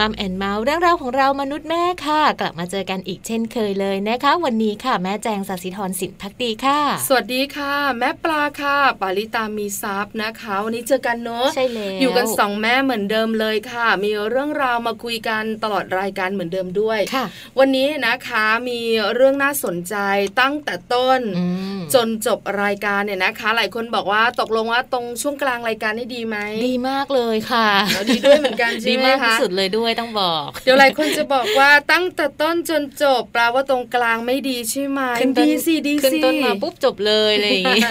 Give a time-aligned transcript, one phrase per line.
[0.00, 8.26] มัมแอนเมาส์เรื่องราวของเรามนุษย์แม่ค่ะ กลับมาเจอกันอีกเช่นเคยเลยนะคะ วันนี้ค่ะแม่แจงสัสิธรสินพักดีค่ะ สวัสดีค่ะ แม่ป
[8.60, 17.24] ค่ะ ปาริตามีซับนะคะ วันนี้เจอกันเนอะใช่แล้วอยู่กันสองแม่เหมือนเดิมเลยค่ะ มีเรื่องราวมาคุยกันตลอดรายการเหมือนเดิมด้วยค่ะ
[17.58, 18.80] วันนี้นะคะมี
[19.14, 19.94] เรื่องน่าสนใจ
[20.40, 21.46] ตั้งแต่ต้นอื
[21.78, 26.36] มจนจบรายการเนี่ยนะคะ หลายคนบอกว่าตกลงว่าตรงช่วงกลางรายการนี่ดีไหม
[26.68, 37.82] ดีมากเลยค่ะแล้วดีด้วยเหมือนกันใช่ดีไหมมากคะที่สุดเลยด้วยต้องบอก เดี๋ยวหลายคนจะบอกว่าตั้งแต่ต้นจนจบแปลว่าตรงกลางไม่ดีใช่ไหมขึ้นต้นดีสิดีขึ้นสิต้นมาปุ๊บจบเลยอะไรอย่างงี้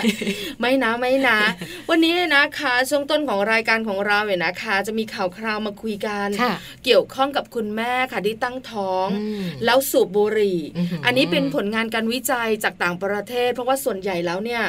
[0.60, 1.40] ไม่นะไม่นะ
[1.90, 6.54] วันนี้เนี่ยนะคะช่วงต้นของรายการของเราเนี่ยนะคะ จะมีข่าวคราวมาคุยกันค่ะ
[6.86, 14.62] เกี่ยวข้องกับคุณแม่ค่ะที่ตั้งท้องอืมแล้วสูบบุหรี่อื้อหืออันนี้เป็นผลงานการวิจัยจากต่างประเทศ เพราะว่าส่วนใหญ่แล้วเนี่ย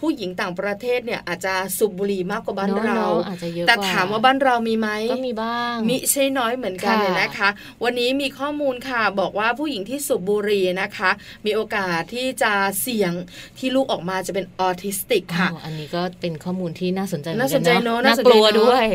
[0.00, 7.48] ผู้หญิงต่างประเทศเนี่ยอาจจะสูบบุหรี่มากกว่าบ้านอะเราอะอาจจะเยอะแต่กถามว่าบ้านเรามีไหมก็มีบ้างมิใช่น้อยเหมือนกันค่ะเนี่ยนะคะ
[7.84, 11.10] วันนี้มีข้อมูลค่ะบอกว่าผู้หญิงที่สูบบุหรี่นะคะ
[11.46, 13.12] มีโอกาสที่จะเสี่ยง
[13.58, 18.86] ที่ลูกออกมาจะเป็นออทิสติกค่ะอ๋ออันนี้ก็เป็นข้อมูลที่น่าสนใจเหมือน่าสนใจกัเนอะน่าน่าสนกใจลัวเนอะด้วย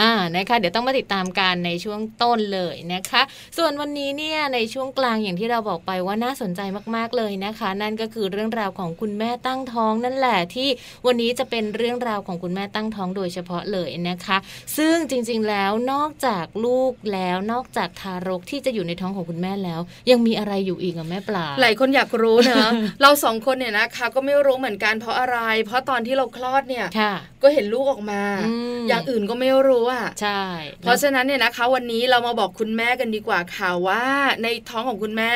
[0.00, 3.22] อ่านะคะเดี๋ยวต้องมาติดตามกันในช่วงต้นเลยนะคะ
[3.58, 6.60] ส่วนวันนี้เนี่ยในช่วงกลางอย่างที่เราบอกไปว่าน่าสนใจ
[6.96, 10.68] มากๆเลยนะคะ นั่นก็คือเรื่องราวของคุณแม่ตั้งท้องนั่นแหละที่
[11.06, 14.36] วันนี้จะเป็นเรื่องราวของคุณแม่ตั้งท้องโดยเฉพาะเลยนะคะ
[14.76, 19.80] ซึ่งจริงๆแล้วนอกจากลูกแล้วนอกจากทารกที่จะอยู่ในท้องของคุณแม่แล้ว
[20.10, 22.64] ยังมีอะไรอยู่อีกอะแม่ปลาหลายคนอยากรู้นะ
[23.02, 30.42] เราสองคนเนี่ยนะคะก็ไม่รู้เหมือนกันเพราะอะไรเพราะตอนที่เราคลอดเนี่ยค่ะก็เห็นลูกออกมาอืมอย่างอื่นก็ไม่รู้อะใช่
[30.82, 34.04] เพราะฉะนั้นเนี่ยนะคะ วันนี้เรามาบอกคุณแม่กันดีกว่าค่ะว่า
[34.42, 35.32] ในท้องของคุณแม่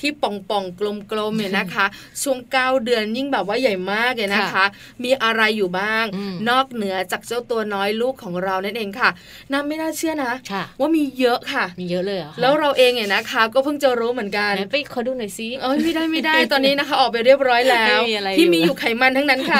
[0.00, 1.86] ที่ป่องป่องๆกลมๆเนี่ยนะคะ
[2.22, 4.64] ช่วงเก้าเดือนยิ่งแบบว่าใหญ่มากเลยนะคะ
[5.04, 9.10] มีอะไรอยู่บ้างอืมนอกเหนือจากเจ้าตัวน้อยลูกของเรานั่นเองค่ะ
[9.52, 19.59] น้าไม่น่าเชื่อนะค่ะว่ามีเยอะค่ะ มีเยอะเลยเหรอคะแล้วเราเองเนี่ยนะคะ ก็เพิ่งจะรู้เหมือนกันไหนไปขอดูหน่อยซิเอ้ยไม่ได้ไม่ได้ตอนนี้นะคะ ออกไปเรียบร้อยแล้วไม่มีอะไรที่อยู่มีอยู่ไขมันทั้งนั้นค่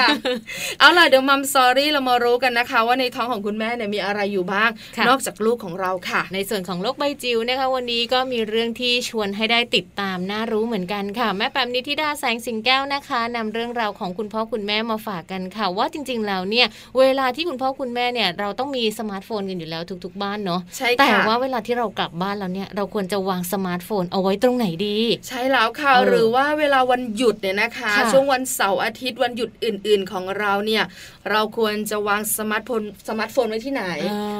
[0.79, 16.67] เอาล่ะเดี๋ยวมัมซอรี่เรามารู้กันนะคะ ว่าในท้องของคุณแม่เนี่ยมีอะไรอยู่บ้างค่ะนอกจากลูกของเราค่ะ ในส่วนของโลกใบจิ๋วนะคะวันนี้ก็มีเรื่องที่ชวนให้ได้ติดตามน่ารู้เหมือนกันค่ะ แม่แปมนิธิดาแสงสิงแก้วนะคะนำเรื่องราวของคุณพ่อคุณแม่มาฝากกันค่ะ ว่าจริง ๆ แล้วเนี่ย
[16.99, 30.83] เวลาที่คุณพ่อคุณแม่เนี่ยเราต้องมีสมาร์ทโฟนกันอยู่แล้วทุก ๆ บ้านเนาะใช่แต่ค่ะว่าเวลาที่เรากลับบ้านแล้วเนี่ยเราควรจะวางสมาร์ทโฟนเอาไว้ตรงไหนดี ใช่แล้วค่ะเออหรือว่าเวลาวันหยุดเนี่ยนะคะค่ะช่วงวันเสาร์อาทิตย์วันหยุดอื่นๆของเราเนี่ย
[31.31, 33.83] เราควรจะวางสมาร์ทโฟนสมาร์ทโฟนไว้ที่ไหน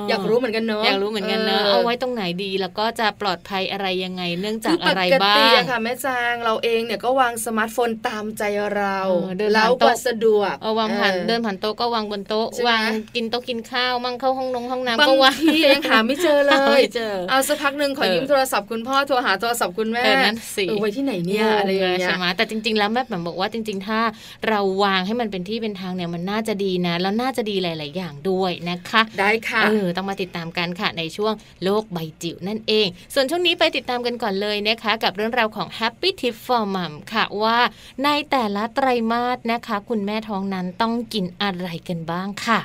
[0.09, 8.43] อยากรู้เหมือนกันเนอะอยากรู้เหมือนกันเนอะเอาไว้ตรงไหนดีแล้วก็จะปลอดภัยอะไรยังไง เนื่องจากอะไรบ้าคืปกติงอะค่ะแม่จางเราเองเนี่ยก็วางสมาร์ทโฟนตามใจ
[8.75, 12.81] เราเออเดินผ่านแล้วก็โต๊ะสะดวกเอาวางผ่านออเดินผ่านโต๊ะก็วางบนโต๊ะใช่ไหมวาง
[13.15, 23.99] กินโต๊ะกินข้าวมั่งเข้าห้องนงห้องน้ำบาก็งวางทียังหาไม่เจอเลยไม่เจอเอาสักพักหนึ่งขอเออยืมโทรศัพท์คุณพ่อโทรหาโทรศัพท์คุณแม่เออนั่นสิเออไว้ที่ไหนเนี่ยอะไรอย่างเงี้ยใช่ไหมแต่จริง ๆ แล้วแม่แปมบอกว่าจริง ๆ ถ้า
[24.47, 31.33] เราวางให้มันเป็นที่เป็นทางเนี่ยมันน่าจะดีนะ แล้วน่าจะดีหลาย ๆ อย่างด้วยนะคะ ได้ค่ะเออต้องมาติดตามกันค่ะในช่วง
[31.63, 37.59] โลกใบจิ๋วนั่นเอง ส่วนช่วงนี้ไปติดตามกันก่อนเลยนะคะ กับเรื่องราวของ Happy Tip for Mom ค่ะว่า
[38.03, 42.59] ในแต่ละไตรมาสนะคะ คุณแม่ท้องนั้นต้องกินอะไรกันบ้างค่ะ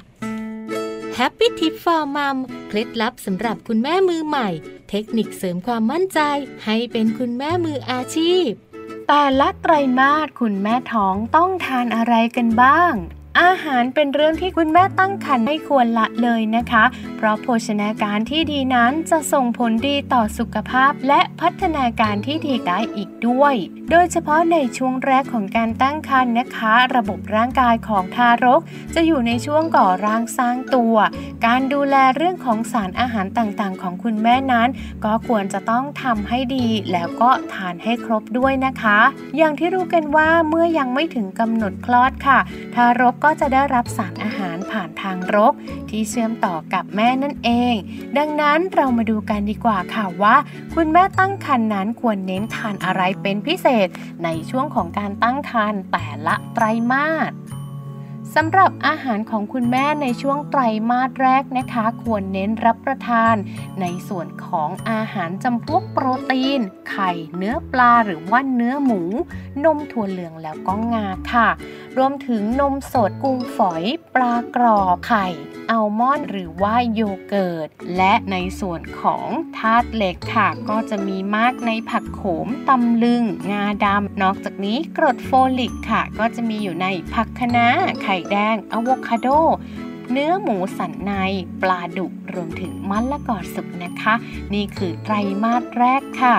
[1.19, 2.37] Happy Tip for Mom
[2.69, 4.49] เคล็ดลับสำหรับคุณแม่มือใหม่
[4.91, 6.21] เทคนิคเสริมความมั่นใจ
[6.65, 8.49] ให้เป็นคุณแม่มืออาชีพ
[9.09, 12.93] แต่ละไตรมาสคุณแม่ท้องต้องทานอะไรกันบ้าง
[13.41, 16.85] อาหารเป็นเรื่องที่คุณแม่ตั้งครรภ์ไม่ควรละเลยนะคะ
[17.17, 23.55] เพราะโภชนาการที่ดีนั้นจะส่งผลดีต่อสุขภาพและพัฒนาการที่ดีได้อีกด้วย
[23.91, 28.61] โดยเฉพาะในช่วงแรกของการตั้งครรภ์นะคะ ระบบร่างกายของทารก
[28.95, 30.97] จะอยู่ในช่วงก่อร่างสร้างตัว
[31.47, 34.69] การดูแลเรื่องของสารอาหารต่างๆ ของคุณแม่นั้น
[35.05, 38.99] ก็ควรจะต้องทำให้ดีแล้วก็ทานให้ครบด้วยนะคะ
[39.37, 42.39] อย่างที่รู้กันว่าเมื่อยังไม่ถึงกำหนดคลอดค่ะ
[42.75, 45.55] ทารกก็จะได้รับสารอาหารผ่านทางรก
[45.91, 47.75] ที่เชื่อมต่อกับแม่นั่นเอง
[48.19, 50.37] ดังนั้นเรามาดูกันดีกว่าค่ะว่า
[50.75, 53.89] คุณแม่ตั้งครรภ์นั้นควรเน้นทานอะไรเป็นพิเศษ
[54.25, 57.31] ในช่วงของการตั้งครรภ์แต่ละไตรมาส
[58.39, 63.35] สำหรับอาหารของคุณแม่ในช่วงไตรมาสแรกนะคะ ควรเน้นรับประทาน
[63.81, 69.03] ในส่วนของอาหารจำพวกโปรตีน ไข่ เนื้อปลาหรือว่าเนื้อหมู
[69.65, 71.49] นมถั่วเหลืองแล้วก็งาค่ะ
[71.97, 73.83] รวมถึงนมสดกุ้งฝอย
[74.15, 75.27] ปลากรอบไข่
[75.71, 79.29] อัลมอนด์หรือว่าโยเกิร์ต และในส่วนของ
[79.59, 87.67] ธาตุเหล็กค่ะ ก็จะมีมากในผักโขมตำลึง งาดำนอกจากนี้กรดโฟลิกค่ะ ก็จะมีอยู่ในผักคะน้า
[88.03, 89.29] ไข่แดงอะโวคาโด
[90.13, 91.13] เนื้อหมูสันใน
[91.63, 94.15] ปลาดุกรวมถึงมันละกอสุกนะคะ
[94.55, 96.37] นี่คือไตรมาสแรกค่ะ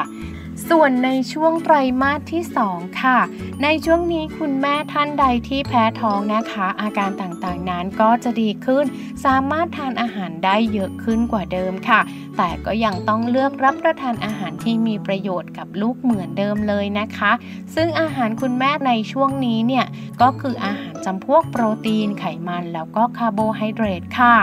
[0.70, 3.20] ส่วนในช่วงไตรมาสที่ 2 ค่ะ
[3.64, 8.86] ในช่วงนี้คุณแม่ท่านใดที่แพ้ท้องนะคะ อาการต่างๆนั้นก็จะดีขึ้น
[9.26, 12.02] สามารถทานอาหารได้เยอะขึ้นกว่าเดิมค่ะ
[12.38, 17.32] แต่ก็ยังต้องเลือกรับประทานอาหารที่มีประโยชน์กับลูกเหมือนเดิมเลยนะคะ
[17.76, 19.86] ซึ่งอาหารคุณแม่ในช่วงนี้เนี่ย
[20.22, 24.38] ก็คืออาหารจำพวกโปรตีนไขมันแล้วก็คาร์โบไฮเดรตค่ะ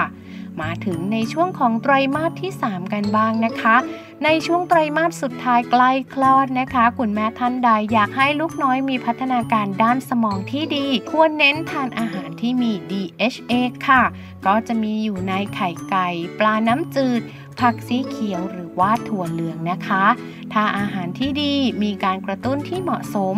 [0.62, 3.76] มาถึงในช่วงของไตรมาสที่ 3 กันบ้างนะคะ
[4.25, 13.52] ในช่วงไตรมาสสุดท้ายใกล้คลอดนะคะ คุณแม่ท่านใดอยากให้ลูกน้อยมีพัฒนาการด้านสมองที่ดี ควรเน้นทานอาหารที่มี DHA
[13.88, 14.02] ค่ะ
[14.47, 17.23] ก็จะมีอยู่ในไข่ไก่ ปลาน้ำจืด
[17.59, 20.04] ผักสีเขียวหรือว่าถั่วเหลืองนะคะ
[20.52, 23.37] ถ้าอาหารที่ดีมีการกระตุ้นที่เหมาะสม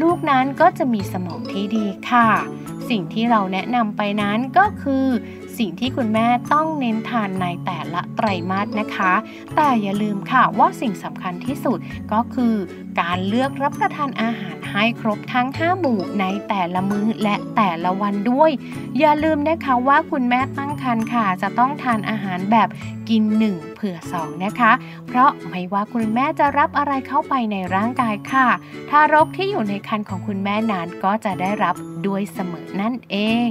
[0.00, 2.28] ลูกนั้นก็จะมีสมองที่ดีค่ะ
[2.90, 5.06] สิ่งที่เราแนะนำไปนั้นก็คือ
[5.58, 9.12] สิ่งที่คุณแม่ต้องเน้นทานในแต่ละไตรมาสนะคะ
[9.56, 11.78] แต่อย่าลืมค่ะว่าสิ่งสำคัญที่สุด
[12.12, 12.54] ก็คือ
[13.00, 18.50] การเลือกรับประทานอาหารให้ครบทั้ง 5 หมู่ในแต่ละมื้อและแต่ละวันด้วย
[18.98, 22.68] อย่าลืมนะคะว่าคุณแม่ตั้งครรภ์ค่ะ จะต้องทานอาหารแบบ
[23.08, 23.22] กิน
[23.52, 24.72] 1 เผื่อ 2 นะคะ
[25.06, 28.48] เพราะไม่ว่าคุณแม่จะรับอะไรเข้าไปในร่างกายค่ะ
[28.90, 31.74] ทารกที่อยู่ในครรภ์ของคุณแม่นั้นก็จะได้รับ
[32.06, 33.16] ด้วยเสมอนั่นเอ
[33.48, 33.50] ง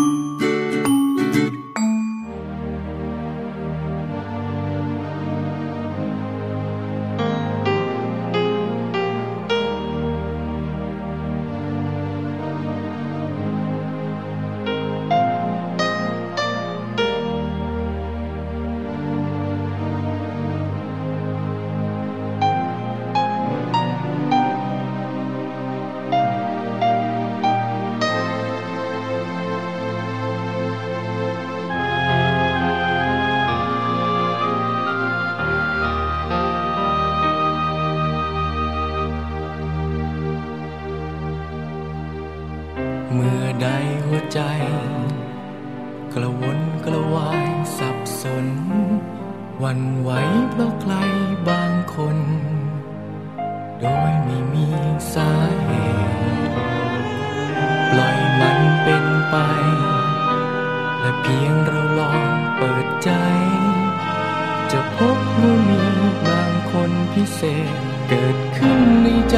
[67.13, 67.41] พิเศ
[67.71, 67.75] ษ
[68.07, 69.37] เกิดขึ้นในใจ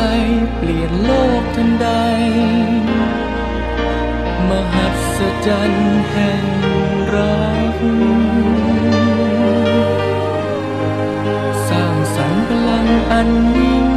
[0.55, 1.11] เปลี่ยนโล
[1.41, 1.87] กทันใด
[4.49, 4.87] มหั
[5.17, 6.45] ศจรรย์แห่ง
[7.13, 7.75] รัก
[11.67, 13.87] สร้างสรรค์พลังอันยิ่ง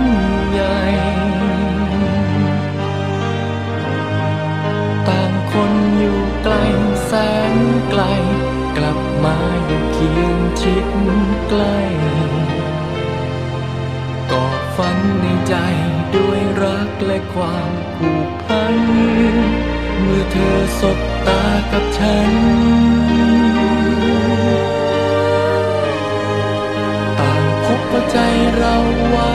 [0.51, 0.81] ใหญ่
[5.09, 6.55] ต่างคนอยู่ไกล
[7.07, 7.13] แส
[7.53, 7.55] น
[7.91, 8.03] ไกล
[8.77, 10.87] กลับมาอยู่เคียงชิด
[11.49, 11.77] ใกล้
[14.77, 15.55] ฝันในใจ
[16.17, 18.77] ด้วยรักและความผูกพัน
[20.01, 22.33] เมื่อเธอสบตากับฉัน
[27.19, 28.19] ต่างพบว่าใจ
[28.57, 28.77] เรา
[29.09, 29.35] ไว้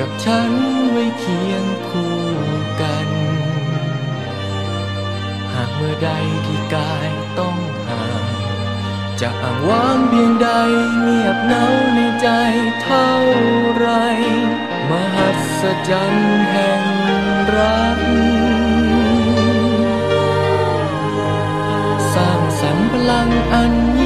[0.00, 0.50] กับฉัน
[0.90, 2.18] ไว้เคียงคู่
[2.80, 3.08] กัน
[5.52, 6.10] หากเมื่อใด
[6.46, 7.56] ที่กายต้อง
[7.88, 8.24] ห่าง
[9.20, 10.48] จะอ้างว้างเพียงใด
[11.00, 12.28] เงียบเงาในใจ
[12.82, 13.12] เท่า
[13.76, 13.88] ไร
[14.88, 16.82] มหัศจรรย์แห่ง
[17.56, 18.00] รัก
[22.14, 24.00] สร้างสรรค์พลังอันย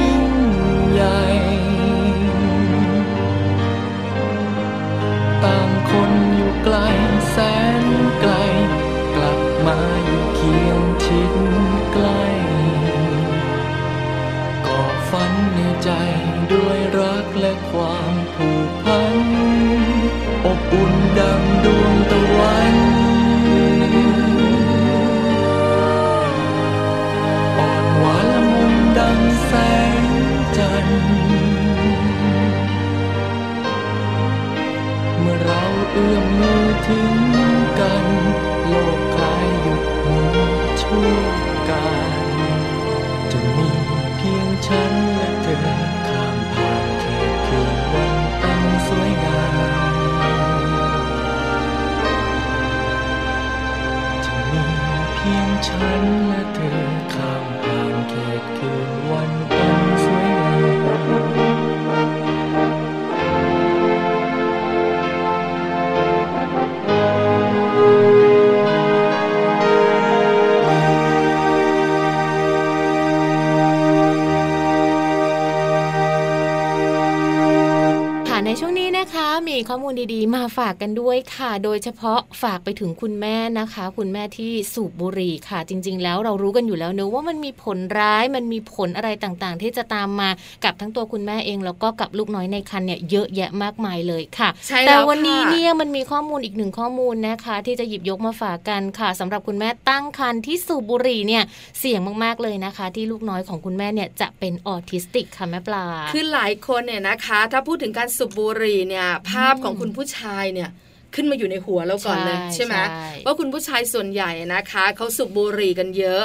[80.57, 90.29] ฝากกันด้วยค่ะ โดยเฉพาะฝากไปถึงคุณแม่นะคะ คุณแม่ที่สูบบุหรี่ค่ะ จริง ๆ แล้วเรารู้กันอยู่แล้วเนอะว่ามันมีผลร้ายมันมีผลอะไรต่างๆ ที่จะตามมา
[90.63, 101.43] กับทั้งตัวคุณแม่เอง แล้วก็กับลูกน้อยในครรภ์เนี่ยเยอะแยะมากมายเลยค่ะใช่แต่แล้ววันนี้ค่ะเนี่ยมันมีข้อมูลอีกหนึ่งข้อมูลนะคะ ที่จะหยิบยกมาฝากกันค่ะสำหรับคุณแม่ตั้งครรภ์ที่สูบบุหรี่เนี่ย
[101.79, 110.71] เสี่ยงมากๆเลยนะคะ ที่ลูกน้อยของคุณแม่เนี่ยจะเป็นออทิสติกค่ะแม่ปลาคือหลายคนเนี่ยนะคะ ถ้าพูดถึงการสูบบุหรี่เนี่ยภาพของคุณผู้ชายเนี่ย
[111.15, 116.21] ขึ้นมาอยู่ในหัวเราก่อนเลยใช่ใช่ไหมใช่ว่าคุณผู้ชายส่วนใหญ่นะคะเขาสูบบุหรี่กันเยอะ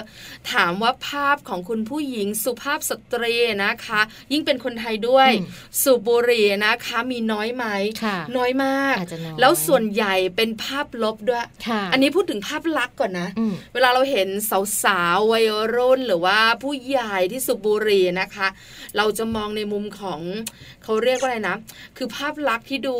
[0.52, 4.00] ถามว่าภาพของคุณผู้หญิงสุภาพสตรีนะคะ
[4.32, 5.48] ยิ่งเป็นคนไทยด้วยอืม
[5.82, 7.64] สูบบุหรี่นะคะมีน้อยไหม
[8.04, 14.28] ค่ะน้อยมากอาจจะน้อยแล้วส่วนใหญ่เป็นภาพลบด้วยค่ะอันนี้พูดถึงภาพลักษณ์ก่อนนะอืมเวลาเราเห็น
[14.82, 18.48] สาวๆวัยรุ่นหรือว่าผู้ใหญ่ที่สูบบุหรี่นะคะ
[18.96, 20.20] เราจะมองในมุมของ
[20.86, 21.56] เขาเรียกว่าอะไรนะ
[21.96, 22.96] คือภาพลักษณ์ที่ดู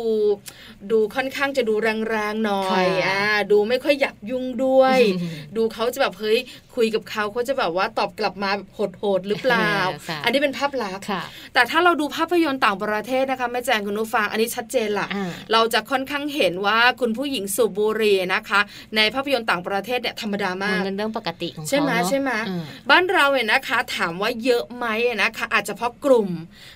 [0.91, 6.39] ดูค่อนข้างจะดูแรงๆหน่อยค่ะอ่าดูไม่ค่อยอยากยุ่งด้วยอืมดูเขาจะแบบเฮ้ย
[6.75, 9.71] คุยกับเขาเขาจะแบบว่าตอบกลับมาแบบโหดๆหรือเปล่า
[10.09, 18.59] ค่ะอันนี้เป็นภาพลักษณ์ค่ะแต่ถ้าเราดูภาพยนตร์ต่างประเทศนะคะแม่แจงคุณนุฟังอันนี้ชัดเจนละอ่าเราจะค่อนข้างเห็นว่าคุณผู้หญิงสูบบุหรี่นะคะ
[18.95, 22.53] ในภาพยนตร์ต่างประเทศเนี่ยธรรมดามัมากนเป็นเรื่องปกติของเขาใช่ไหมเนอะใช่ไหมอื
[22.89, 24.85] บ้านเราเนี่ยนะคะ ถามว่าเยอะไหม
[25.21, 26.29] นะคะ อาจจะเพราะกลุ่ม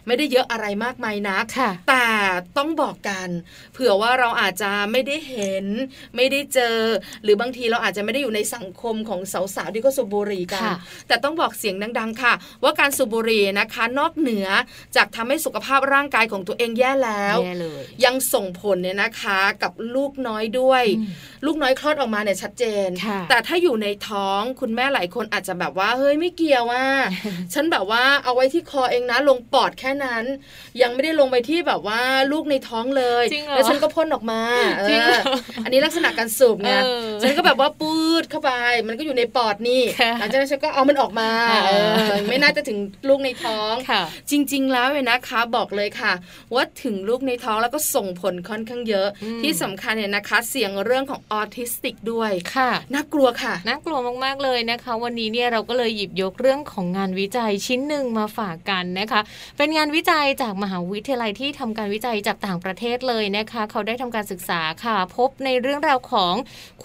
[0.07, 2.07] ไม่ได้เยอะอะไรมากมายนักค่ะแต่
[2.57, 3.29] ต้องบอกกัน
[3.73, 5.65] เผื่อว่าเราอาจจะไม่ได้เห็น
[6.15, 6.77] ไม่ได้เจอ
[7.23, 9.19] หรือบางทีเราอาจจะไม่ได้อยู่ในสังคมของ
[9.55, 10.75] สาวๆที่เขาสูบบุหรี่กันค่ะ
[11.07, 12.33] แต่ต้องบอกเสียงดัง ๆ ค่ะ
[12.63, 14.47] ว่าการสูบบุหรี่นะคะ นอกเหนือ
[14.95, 21.11] จากทำให้สุขภาพร่างกายของตัวเองแย่แล้วแย่เลยยังส่งผลเนี่ยนะคะกับลูกน้อยด้วยอืม
[21.45, 26.85] ลูกน้อยคลอดออกมาเนี่ยชัดเจนค่ะแต่ถ้าอยู่ในท้องคุณแม่หลายคนอาจจะแบบว่าเฮ้ยไม่เกี่ยวว่า
[27.53, 30.23] ฉันแบบว่าเอาไว้ที่คอเองนะลงปอดแค่นั้น
[30.81, 32.01] ยังไม่ได้ลงไปที่แบบว่า
[32.32, 34.41] ลูกในท้องเลยจริงเหรอแล้วฉันก็พ่นออกมา
[34.80, 38.51] เอจริงเหรอออันนี้ลักษณะการสูบไงเออฉันก็แบบว่าปืดเข้าไป
[38.88, 41.71] มันก็อยู่ในปอดนี่ค่ะหลังจากนั้นฉันก็เอามันออกมาอ่าเอ
[42.15, 44.01] อไม่น่าจะถึงลูกในท้องค่ะ
[44.32, 46.13] จริง ๆ แล้วเนี่ยนะคะ บอกเลยค่ะ
[46.54, 59.21] ว่าถึงลูกในท้องแล้วก็ส่งผลค่อนข้างเยอะอืมที่สำคัญเนี่ยนะคะ เสี่ยงเรื่องของออทิสติกด้วยค่ะน่ากลัวค่ะน่ากลัวมากๆเลยนะคะ วันนี้เนี่ยเราก็เลยหยิบยกเรื่องของงานวิจัยชิ้นหนึ่งมาฝากกันนะคะ
[59.58, 66.33] เป็นงานวิจัยจากมหาวิทยาลัยที่ทำการวิจัยจากต่างประเทศเลยนะคะ เขาได้ทำการศึกษาค่ะ พบในเรื่องราวของ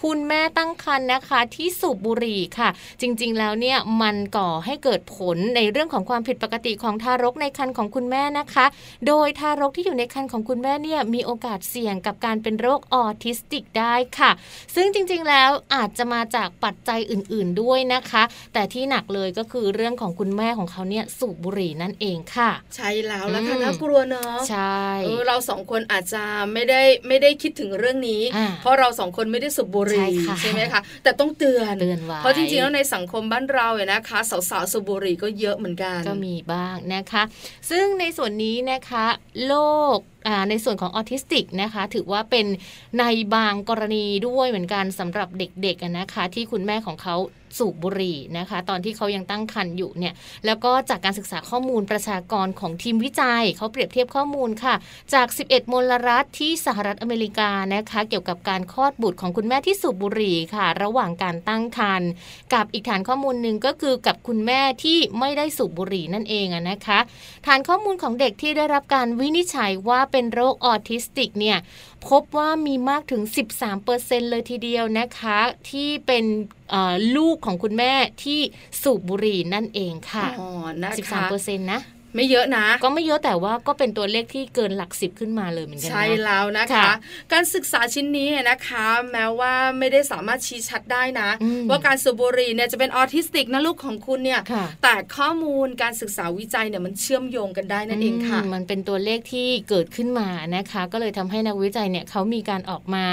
[0.01, 2.69] คุณแม่ตั้งครรภ์นะคะที่สูบบุหรี่ค่ะ
[3.01, 8.65] จริงๆแล้วเนี่ยมันก่อให้เกิดผลในเรื่องของความผิดปกติของทารกในครรภ์ของคุณแม่นะคะ
[9.07, 14.31] โดยทารกที่อยู่ในครรภ์ของคุณแม่เนี่ยมีโอกาสเสี่ยงกับการเป็นโรคออทิสติกได้ค่ะ
[14.75, 26.23] ซึ่งจริงๆแล้วอาจจะมาจากปัจจัยอื่น ๆด้วยนะคะ แต่ที่หนักเลยก็คือเรื่องของคุณแม่ของเขาเนี่ยสูบบุหรี่นั่นเองค่ะ ใช่แล้วแล้วค่ะอืมน่ากลัวเนาะใช่เออเราสองคนอาจจะ
[26.53, 34.19] ไม่ได้ไม่ได้คิดถึงเรื่องนี้อ่าเพราะเราสองคนไม่ได้สูบบุหรี่ใช่ค่ะใช่ไหมคะแต่ต้องเตือนเตือนไว้เพราะจริงๆแล้วในสังคมบ้านเราเนี่ยนะคะ
[34.49, 37.23] สาวๆสูบบุหรี่ก็เยอะเหมือนกันก็มีบ้างนะคะ
[37.69, 39.05] ซึ่งในส่วนนี้นะคะ
[39.45, 39.53] โร
[39.95, 40.16] คอ่า
[40.49, 42.45] ในส่วนของออทิสติกนะคะ ถือว่าเป็น
[42.99, 43.03] ใน
[43.35, 47.15] บางกรณีด้วยเหมือนกันสำหรับเด็กๆนะคะ ที่คุณแม่ของเขา
[47.57, 50.13] สูบบุหรี่นะคะ ตอนที่เขายังตั้งครรภ์อยู่เนี่ย
[50.45, 54.75] แล้วก็จากการศึกษาข้อมูลประชากรของทีมวิจัย เขาเปรียบเทียบข้อมูลค่ะ
[55.13, 62.09] จาก 11 มลรัฐที่สหรัฐอเมริกานะคะ เกี่ยวกับการคลอดบุตรของคุณแม่ที่สูบบุหรี่ค่ะ ระหว่างการตั้งครรภ์
[62.53, 66.99] กับอีกฐานข้อมูลหนึ่งก็คือกับคุณแม่ที่ไม่ได้สูบบุหรี่นั่นเองนะคะ
[67.45, 71.57] ฐานข้อมูลของเด็กที่ได้รับการวินิจฉัยว่าเป็นโรคออทิสติกเนี่ย
[72.07, 73.21] พบว่ามีมากถึง
[73.75, 76.25] 13%เลยทีเดียวนะคะ ที่เป็น
[76.69, 78.39] เอ่อลูกของคุณแม่ที่
[78.81, 80.49] สูบบุหรี่นั่นเองค่ะอ๋อ
[80.83, 86.93] นะคะ13%นะแไม่เยอะนะ ก็ไม่เยอะแต่ว่าก็เป็นตัวเลขที่เกินหลักสิบขึ้นมาเลยเหมือนกันนะใช่แล้วนะคะค่ะ
[87.33, 103.05] การศึกษาชิ้นนี้นะคะ แม้ว่าไม่ได้สามารถชี้ชัดได้นะอืมว่าการสูบบุหรี่เนี่ยจะเป็นออทิสติกนะลูกของคุณเนี่ยค่ะแต่ข้อมูลการศึกษาวิจัยเนี่ยมันเชื่อมโยงกันได้นั่นเองค่ะมมันเป็นตัวเลขที่เกิดขึ้นมานะคะ ก็เลยทำให้นักวิจัยเนี่ยเขามีการออกมา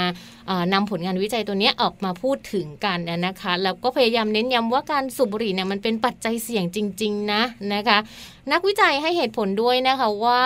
[0.47, 7.41] เอ่อนำผลงานวิจัยตัวเนี้ยออกมาพูดถึงกันนะคะ แล้วก็พยายามเน้นย้ำว่าการสูบบุหรี่เนี่ยมันเป็นปัจจัยเสี่ยงจริง ๆ นะ
[7.73, 7.97] นะคะ
[8.51, 10.41] นักวิจัยให้เหตุผลด้วยนะคะว่า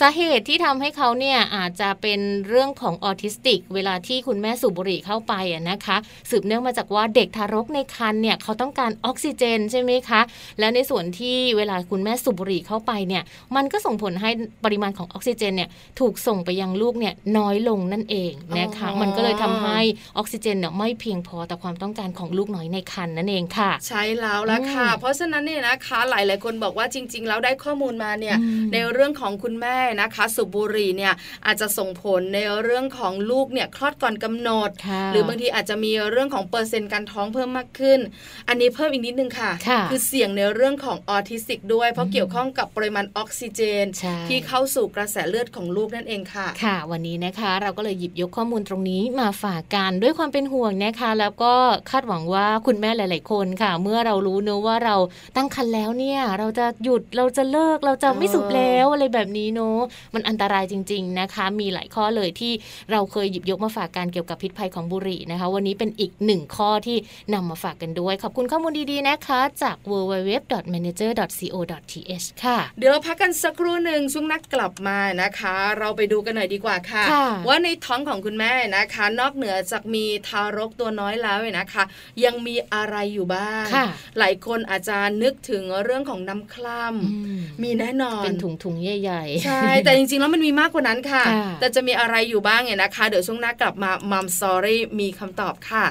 [0.00, 5.96] สาเหตุที่ทำให้เขาเนี่ยอาจจะเป็นเรื่องของออทิสติก เวลาที่คุณแม่สูบบุหรี่เข้าไปอะนะคะ
[6.30, 10.20] สืบเนื่องมาจากว่าเด็กทารกในครรภ์เนี่ยเขาต้องการออกซิเจนใช่ไหมคะ
[10.58, 13.22] แล้วในส่วนที่เวลาคุณแม่สูบบุหรี่เข้าไปเนี่ย
[13.56, 14.30] มันก็ส่งผลให้
[14.64, 15.68] ปริมาณของออกซิเจนเนี่ย
[16.00, 19.80] ถูกส่งไปยังลูกเนี่ยน้อยลงนั่นเองนะคะอ๋อมันก็เลยทำให้
[20.18, 31.12] ออกซิเจนเนี่ยไม่เพียงพอต่อความต้องการของลูกน้อยในครรภ์นั่นเองค่ะ ใช่แล้วละค่ะอืมเพราะฉะนั้นเนี่ยนะคะหลายๆคนบอกว่าจริง ๆ แล้วได้ข้อมูลมาเนี่ยอืมในเรื่องของคุณแม่นะคะสูบบุหรี่เนี่ย
[31.46, 38.00] อาจจะส่งผลในเรื่องของลูกเนี่ยคลอดก่อนกำหนดค่ะหรือบางทีอาจจะมีเรื่องของเปอร์เซ็นต์การท้องเพิ่มมากขึ้น
[38.48, 51.54] อันนี้เพิ่มอีกนิดนึงค่ะค่ะอเสี่ยงในเรื่องของออทิสติกด้วย เพราะเกี่ยวข้องกับปริมาณออกซิเจนใช่ที่เข้าสู่กระแสเลือดของลูกนั่นเองค่ะ ค่ะ วันนี้นะคะ เราก็เลยหยิบยกข้อมูลตรงนี้มาฝากกันด้วยความเป็นห่วงนะคะ แล้วก็
[51.90, 54.96] คาดหวังว่าคุณแม่หลาย ๆ คนค่ะ เมื่อเรารู้เนอะว่าเรา
[55.36, 59.78] ตั้งครรภ์แล้วเนี่ยเราจะหยุดเราจะเลิกเราจะไม่สูบแล้วอะไรแบบนี้เนอะ
[60.14, 62.52] มันอันตรายจริง ๆนะคะ มีหลายข้อเลยที่
[62.90, 66.96] เราเคยหยิบยกมาฝากกันเกี่ยวกับพิษภัยของบุหรี่นะคะ วันนี้เป็นอีกหนึ่งข้อที่
[67.34, 81.84] นำมาฝากกันด้วย ขอบคุณข้อมูลดีๆนะคะ จาก www.manager.co.th ค่ะ เดี๋ยวเราพักกันสักครู่หนึ่งช่วงนักกลับมานะคะ เราไปดูกันหน่อยดีกว่าค่ะค่ะว่าในท้องของคุณแม่นะคะ นอกเหนือจากมีทารกตัวน้อยแล้วเนี่ยนะคะ
[82.24, 83.84] ยังมีอะไรอยู่บ้างค่ะ
[84.18, 87.19] หลายคนอาจจะนึกถึงเรื่องของน้ำคล่ำ
[87.62, 95.84] มีแน่นอน เป็นถุงๆใหญ่ๆ ใช่ แต่จริงๆ แล้วมันมีมากกว่านั้นค่ะค่ะ แต่จะมีอะไรอยู่บ้างเนี่ยนะคะ เดี๋ยวช่วงหน้ากลับมามัมซอรี่มีคำตอบค่ะ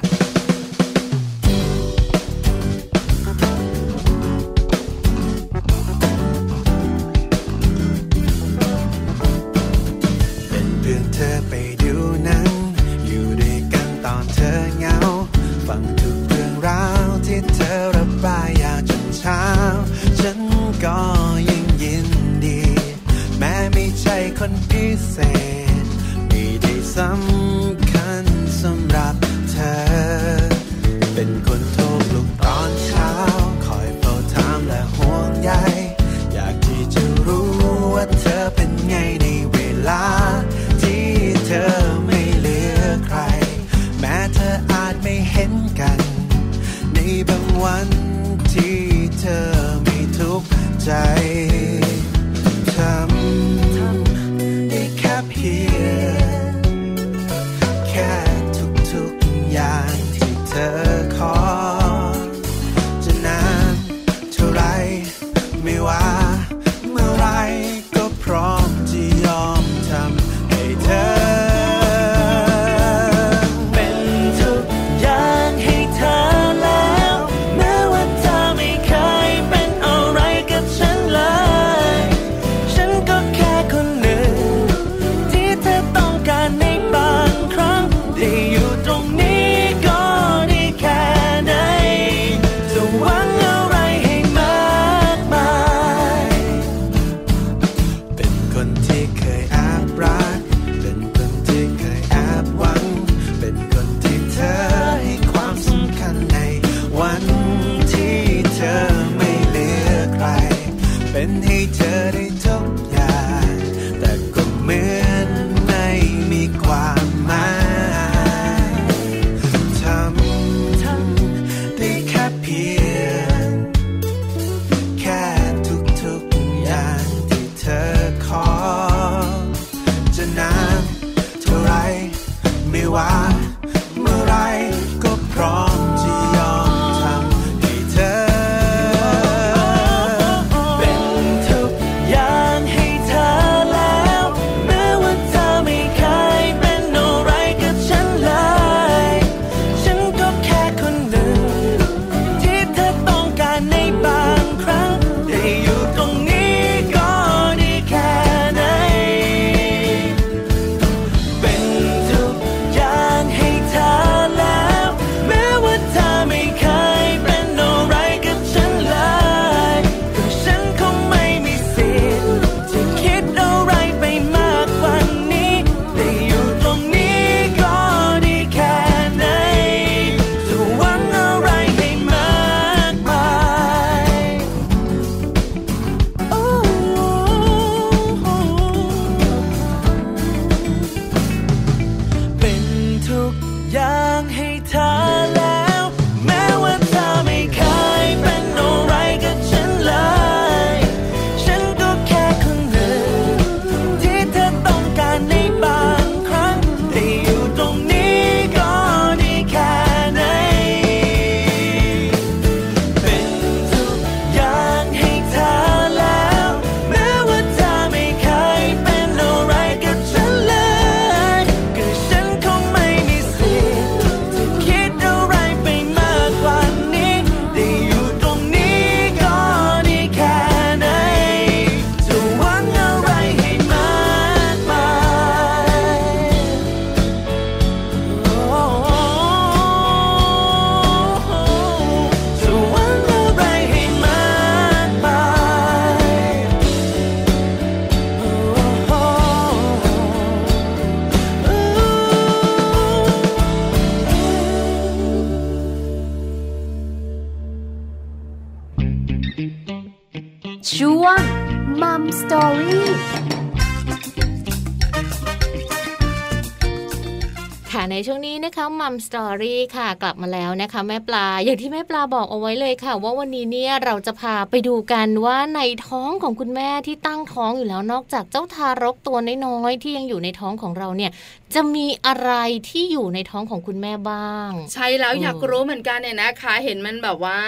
[269.13, 281.11] สตอรี่ค่ะ กลับมาแล้วนะคะ แม่ปลาอย่างที่แม่ปลาบอกเอาไว้เลยค่ะ ว่าวันนี้เนี่ยเราจะพาไปดูกันว่าในท้องของคุณแม่ที่ตั้งท้องอยู่แล้วนอกจากเจ้าทารกตัวน้อยๆที่ยังอยู่ในท้องของเราเนี่ย
[281.55, 282.31] จะมีอะไร
[282.69, 287.39] ที่อยู่ในท้องของคุณแม่บ้าง ใช่แล้วอืมอยากรู้เหมือนกันเนี่ยนะคะ เห็นมันแบบว่า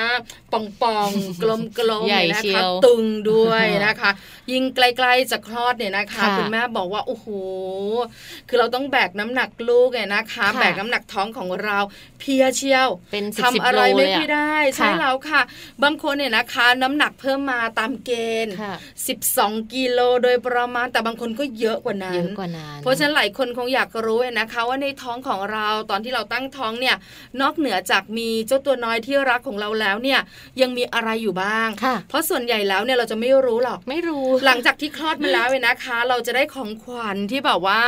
[0.51, 4.11] ปองปองๆกลมกลมใหญ่เนี่ยนะเชีคะยวตึงด้วยนะคะ
[4.51, 7.27] ยิ่งใกล้ๆจะคลอดเนี่ยนะคะค่ะคุณแม่บอกว่าโอ้โห
[8.47, 11.77] คือเราต้องแบกน้ำหนักลูกเนี่ยนะคะค่ะแบกน้ำหนักท้องของเรา
[12.19, 15.41] เพลียเชียวเป็นสิบทำสิบอะไรโลไม่เลยค่อยอะได้ใช่ค่ะแล้วค่ะ
[15.83, 18.11] บางคนเนี่ยนะคะ น้ำหนักเพิ่มมาตามเก
[18.45, 18.75] ณฑ์ค่ะ
[19.23, 26.95] 12 กิโลโดยประมาณแต่บางคนก็เยอะกว่านั้เยนอะกว่านั้นเพราะฉะนั้นหลายคนคงอยากรู้นะคะว่าในท้องของเราตอนที่เราตั้งท้องเนี่ย
[27.41, 30.19] นอกเหนือจากมีเจ้าตัวน้อยที่รักของเราแล้วเนี่ย
[30.61, 37.81] ยังมีอะไรอยู่บ้างค่ะเพราะส่วนใหญ่แล้วเนี่ยเราจะไม่รู้หรอกไม่รู้ หลังจากที่คลอดมาแล้วเนี่ยนะคะ เราจะได้ของขวัญที่แบบว่า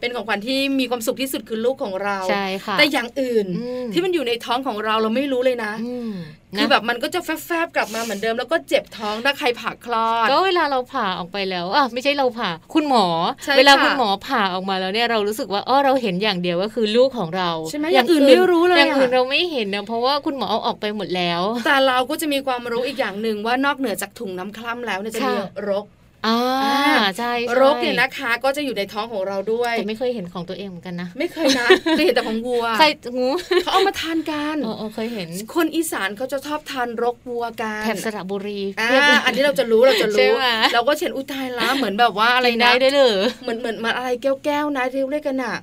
[0.00, 6.12] เป็นของขวัญที่มีความสุขที่สุดคือลูกของเราใช่ค่ะแต่อย่างอื่นอืมที่มันอยู่ในท้องของเราเราไม่รู้เลยนะอืม
[6.58, 13.06] คือนะแบบมันก็จะแฟบๆกลับมาเหมือนเดิม แล้วก็เจ็บท้องถ้าใครผ่าคลอด ก็เวลาเราผ่าออกไปแล้วอะไม่ใช่เราผ่า คุณหมอ
[13.44, 25.84] ใช่เวลาค่ะคุณหมอผ่าออกมาแล้วเนี่ยเรารู้สึกว่าอ๋อเราเห็นอย่างเดียวก็คือลูกของเราใช่ไหมอย่างอื่นไม่รู้เลยอย่างอื่นอะเราไม่เห็นนะเพราะว่าคุณหมอเอาออกไปหมดแล้ว แต่เราก็จะมีความรู้อีกอย่างหนึ่งว่านอกเหนือจากถุงน้ำคร่ำแล้วเนี่ยจะมีค่ะรก
[26.26, 32.86] อ่าอ่าใช่ใช่รกเนี่ยนะคะ ก็จะอยู่ในท้องของเราด้วยแต่ไม่เคยเห็นของตัวเองเหมือนกันนะ ไม่เคยนะเคยเห็นแต่ของวัวใคร
[33.18, 33.28] งู
[33.62, 45.56] เขาเอามาทานกันเออเออเคยเห็น คนอีสานเขาจะชอบทานรกวัวกันแถบสระบุรีอ่าเพียบเลยอันนี้เราจะรู้เราจะใช่รู้ไหมเราก็เช่นอุทายละเหมือนแบบว่าอะไรกินนะได้ด้วยเหรอเหมือนเหมือนเหมันอะไรแก้วแก้วๆนะที่เรียกกันอะ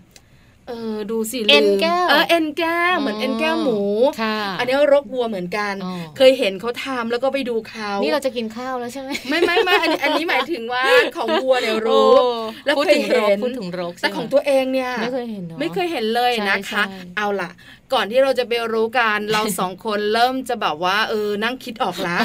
[0.67, 3.79] เออดูสิเอ็นลืมแก้วเออเอ็นแก้วเหมือนเอ็นแก้วหมู
[4.21, 10.83] ค่ะอันนี้รกวัวเหมือนกันอ๋อเคยเห็นเขาทำแล้วก็ไปดูเขานี่เราจะกินข้าวแล้วใช่ไหมไม่ไม่ไม่อันนี้อันนี้หมายถึงว่า
[11.17, 12.27] ของวัวเนี่ยรู้โอ้
[12.65, 17.49] แล้วพูดเคยถึงรกเห็นพูดถึงรกแต่ใช่ไหมของตัวเองเนี่ยไม่เคยเห็นเนอะไม่เคยเห็นเลยนะคะใช่ใช่เอาล่ะ
[17.93, 22.17] ก่อนที่เราจะไปรู้กันเราสองคนเริ่มจะแบบว่าเออนั่งคิดออกละ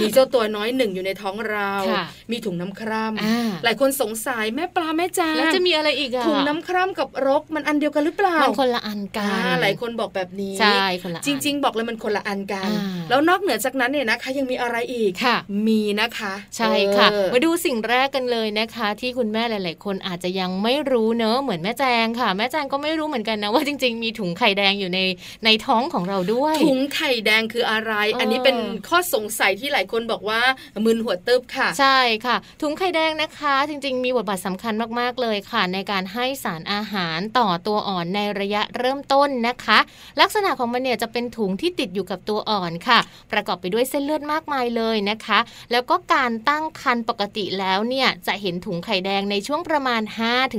[0.00, 25.00] มีเจ้าตัวน้อยหนึ่งอยู่ในท้องเราค่ะมีถุงน้ำคร่อ่าำหลายคนสงสัยแม่ปลาแม่จางแล้วจะมีอะไรอีกอะถุงน้ำคร่ำกับรกมันอันเดียวกันหรือเปล่ามันคนละอันกัอ่านหลายคนบอกแบบนี้ใช่คนละอันจริง ๆ บอกเลยมันคนละอันกันอ่าแล้วนอกเหนือจากนั้นเนี่ยนะคะ ยังมีอะไรอีกค่ะมีนะคะ ใช่ค่ะเออมาดูสิ่งแรกกันเลยนะคะ ที่คุณแม่หลาย ๆ คนอาจจะยังไม่รู้เนอะเหมือนแม่แจงค่ะ แม่แจงก็ไม่รู้เหมือนกันนะว่าจริง ๆ มีถุงไข่แดงอยู่ใน
[25.44, 30.40] ในท้องของเราด้วยถุงไข่แดงคืออะไรเอออัอันนี้เป็นข้อสงสัยที่หลายคนบอกว่า
[30.84, 39.78] มึนหัวตึบค่ะ ใช่ค่ะ ถุงไข่แดงนะคะ จริง ๆ มีบทบาทสำคัญมากๆเลยค่ะ ในการให้สารอาหารต่อตัวอ่อนในระยะเริ่มต้นนะคะ
[40.20, 42.98] ลักษณะของมันเนี่ยจะเป็นถุงที่ติดอยู่กับตัวอ่อนค่ะ
[43.32, 45.38] ประกอบไปด้วยเส้นเลือดมากมายเลยนะคะ
[45.72, 50.02] แล้วก็การตั้งครรภ์ปกติแล้วเนี่ยจะเห็นถุงไข่แดงในช่วงประมาณ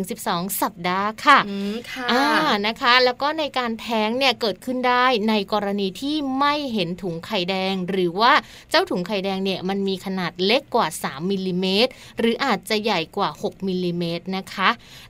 [0.01, 2.25] 5-12 สัปดาห์ค่ะอืมค่ะอ่า
[2.67, 8.33] นะคะ แล้วก็ในการแท้งเนี่ยเกิดขึ้นได้ในกรณีที่ไม่เห็นถุงไข่แดง หรือว่า
[8.69, 14.69] เจ้าถุงไข่แดงเนี่ยมันมีขนาดเล็กกว่า 3มิลลิเมตรหรืออาจจะใหญ่กว่า 6มิลลิเมตรนะคะ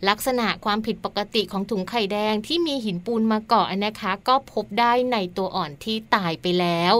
[0.09, 6.93] ลักษณะความผิดปกติของถุงไข่แดงที่มีหินปูนมาเกาะนะคะ ก็พบได้ในตัวอ่อนที่ตายไปแล้ว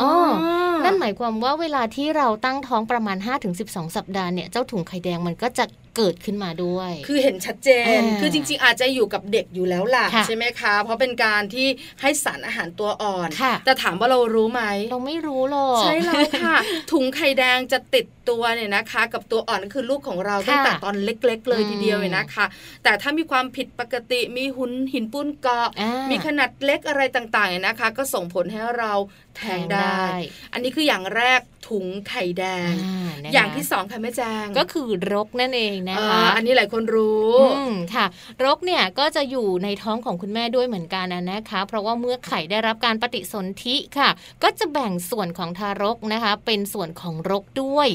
[0.00, 0.12] อ๋อ
[0.84, 3.16] นั่นหมายความว่าเวลาที่เราตั้งท้องประมาณ
[3.56, 5.64] 5-12 สัปดาห์เนี่ยเจ้าถุงไข่แดงมันก็จะ
[5.96, 11.68] เกิดขึ้นมาด้วย คือเห็นชัดเจนอ่าคือจริง ๆ อาจจะอยู่กับเด็กอยู่แล้วล่ะค่ะใช่ไหมคะ เพราะเป็นการที่
[12.00, 16.56] ให้สารอาหารตัวอ่อนค่ะแต่ถามว่าเรารู้ไหม เราไม่รู้หรอก ใช่แล้วค่ะ
[16.92, 22.46] ถุงไข่แดงจะติดตัวเนี่ยนะคะ กับตัวอ่อนก็คือลูกของเราค่ะตั้งแต่ตอนเล็ก ๆ เลยอืมทีเดียวเนี่ยนะคะ
[22.84, 28.92] แต่ถ้ามีความผิดปกติมีหุนหินปุ้นเกาะอ่ามีขนาดเล็กอะไรต่างๆเนี่ยนะคะ ก็ส่งผลให้เรา
[29.40, 30.04] แทงได้
[30.52, 38.06] อันนี้คืออย่างแรกถุงไข่แดงอ่านะคะอย่างที่สองค่ะแม่แจงก็คือรกนั่นเองนะอ่าคะ อันนี้หลายคนรู้อืมค่ะ
[38.44, 44.08] รกเนี่ยก็จะอยู่ในท้องของคุณแม่ด้วยเหมือนกันนะนะคะ เพราะว่าเมื่อไข่ได้รับการปฏิสนธิค่ะ
[44.42, 47.88] ก็จะแบ่งส่วนของทารกนะคะ เป็นส่วนของรกด้วย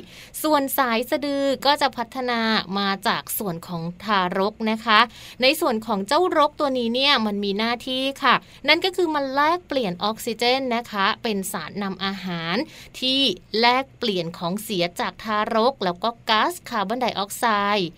[0.44, 2.40] ส่วนสายสะดือก็จะพัฒนา
[2.80, 5.00] มาจากส่วนของทารกนะคะ
[5.42, 8.36] ในส่วนของเจ้ารกตัวนี้เนี่ยมันมีหน้าที่ค่ะ
[8.68, 12.56] นั่นก็คือมันแลกเปลี่ยนออกซิเจนนะคะ เป็นสารนำอาหาร
[13.00, 13.20] ที่
[13.60, 17.46] แลกเปลี่ยนของเสียจากทารก แล้วก็ก๊าซคาร์บอนไดออกไซ
[17.78, 17.90] ด์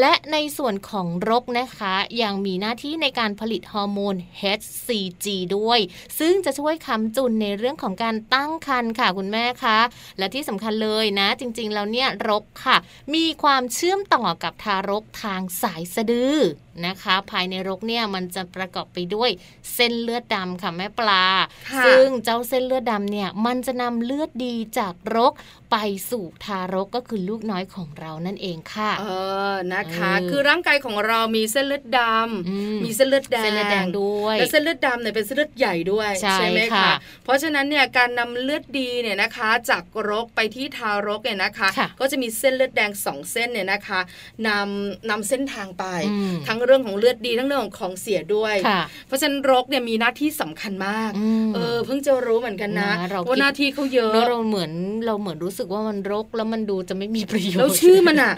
[0.00, 5.26] และในส่วนของรกนะคะ ยังมีหน้าที่ในการผลิตฮอร์โมน HCG
[5.56, 5.80] ด้วย
[6.18, 9.78] ซึ่งจะช่วยค้ำจุนในเรื่องของการตั้งครรภ์ค่ะคุณแม่คะ
[10.18, 12.76] และที่สำคัญเลยนะ จริงๆแล้วเนี่ยรกค่ะ
[13.14, 16.38] มีความเชื่อมต่อกับทารกทางสายสะดือ
[16.86, 19.30] นะคะ ภายในรกเนี่ยมันจะประกอบไปด้วย
[19.74, 21.24] เส้นเลือดดำค่ะแม่ปลา
[21.70, 25.32] ค่ะซึ่งเจ้าเส้นเลือดดำเนี่ยมันจะนำเลือดดีจากรก
[25.72, 25.76] ไป
[26.10, 29.04] สู่ทารกก็คือลูกน้อยของเรานั่นเองค่ะ เอ
[29.50, 36.94] อนะคะเออคือร่างกายของเรามีเส้นเลือดดอืมำมีเส้นเลือดแดงเส้นเลือดแดงด้วยและเส้นเลือดดำเนี่ยเป็นเส้นเลือดใหญ่ด้วยใช่ไหมค่ะคะ
[37.24, 44.00] เพราะฉะนั้นเนี่ยการนำเลือดดีเนี่ยนะคะ จากรกไปที่ทารกเนี่ยนะคะค่ะก็จะมีเส้นเลือดแดงสองเส้นเนี่ยนะคะ
[44.48, 54.72] นำนำเส้นทางไปอืมทั้งเรื่องของเลือดดีทั้งเรื่องของของเสียด้วยค่ะเพราะฉะนั้นรกเนี่ยมีหน้าที่สำคัญมากอืมเออเพิ่งจะรู้เหมือนกันนะนะเราคิดว่าหน้าที่เขาเยอะแล้วเราเหมือน
[55.06, 58.32] เราเหมือนรู้สึกว่ามันรกแล้วมันดูจะไม่มีประโยชน์แล้วชื่อมันอะ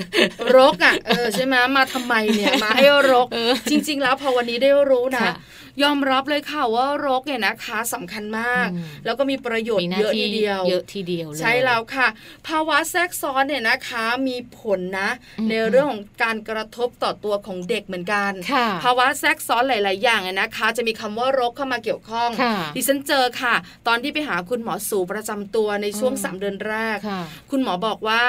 [0.56, 5.34] รกอะเออใช่ไหมมาทำไมเนี่ยมาให้รกเออจริง ๆ แล้วพอวันนี้ได้รู้นะค่ะ
[5.82, 12.08] ยอมรับเลยค่ะว่ารกเนี่ยนะคะสำคัญมากอืมแล้วก็มีประโยชมีน์หน้าเยอะที่ทีเดียวเยอะทีเดียวเลยใช่แล้วค่ะ
[12.48, 23.54] ภาวะแทรกซ้อนเนี่ยนะคะมีผลนะอืมในเรื่องของการกระทบต่อตัวของเด็กเหมือนกันค่ะภาวะแทรกซ้อนหลาย ๆ อย่างอะนะคะ จะมีคำว่ารกเข้ามาเกี่ยวข้องค่ะดิฉันเจอค่ะ
[23.86, 28.22] ตอนที่ไปหาคุณหมอสูประจำตัวในช่วงอืมสามเดือนแรกค่ะคุณหมอบอกว่า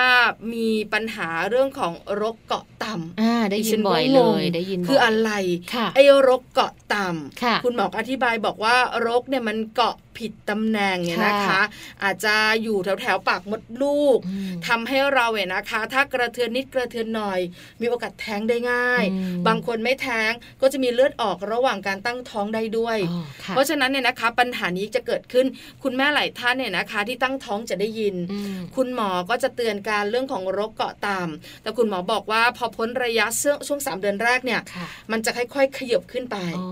[0.54, 5.31] มีปัญหาเรื่องของรกเกาะต่ำอ่าได้ยินบ่อยดิฉัเลก็งงยได้ยินบ่ยคืออะไร
[5.73, 8.75] ค่ะไอ้รกเกาะต่ำค่ะคุณหมอก็อธิบายบอกว่า
[9.07, 11.62] รกเนี่ยมันเกาะ ผิดตำแหน่งเนี่ยนะคะค่ะ
[12.03, 17.39] อาจจะอยู่แถวแถวๆปากมดลูกอืมทำให้เราเนี่ยนะคะ ถ้ากระเทือนนิดกระเทือนหน่อย
[17.82, 25.45] มีโอกาสแท้งได้ง่ายอืมบางคนไม่แท้งก็จะมีเลือดออกระหว่างการตั้งท้องได้ด้วยอ๋อค่ะเพราะฉะนั้นเนี่ยนะคะปัญหานี้จะเกิดขึ้น
[25.84, 31.27] คุณแม่หลายท่านเนี่ยนะคะที่ตั้งท้องจะได้ยินอืมคุณหมอก็จะเตือนการเรื่องของโรคเกาะตาม
[31.62, 36.67] แต่คุณหมอบอกว่าพอพ้นระยะช่วงช่วงสามเดือนแรกเนี่ยค่ะมันจะค่อยๆ ขยับขึ้นไปอ๋อ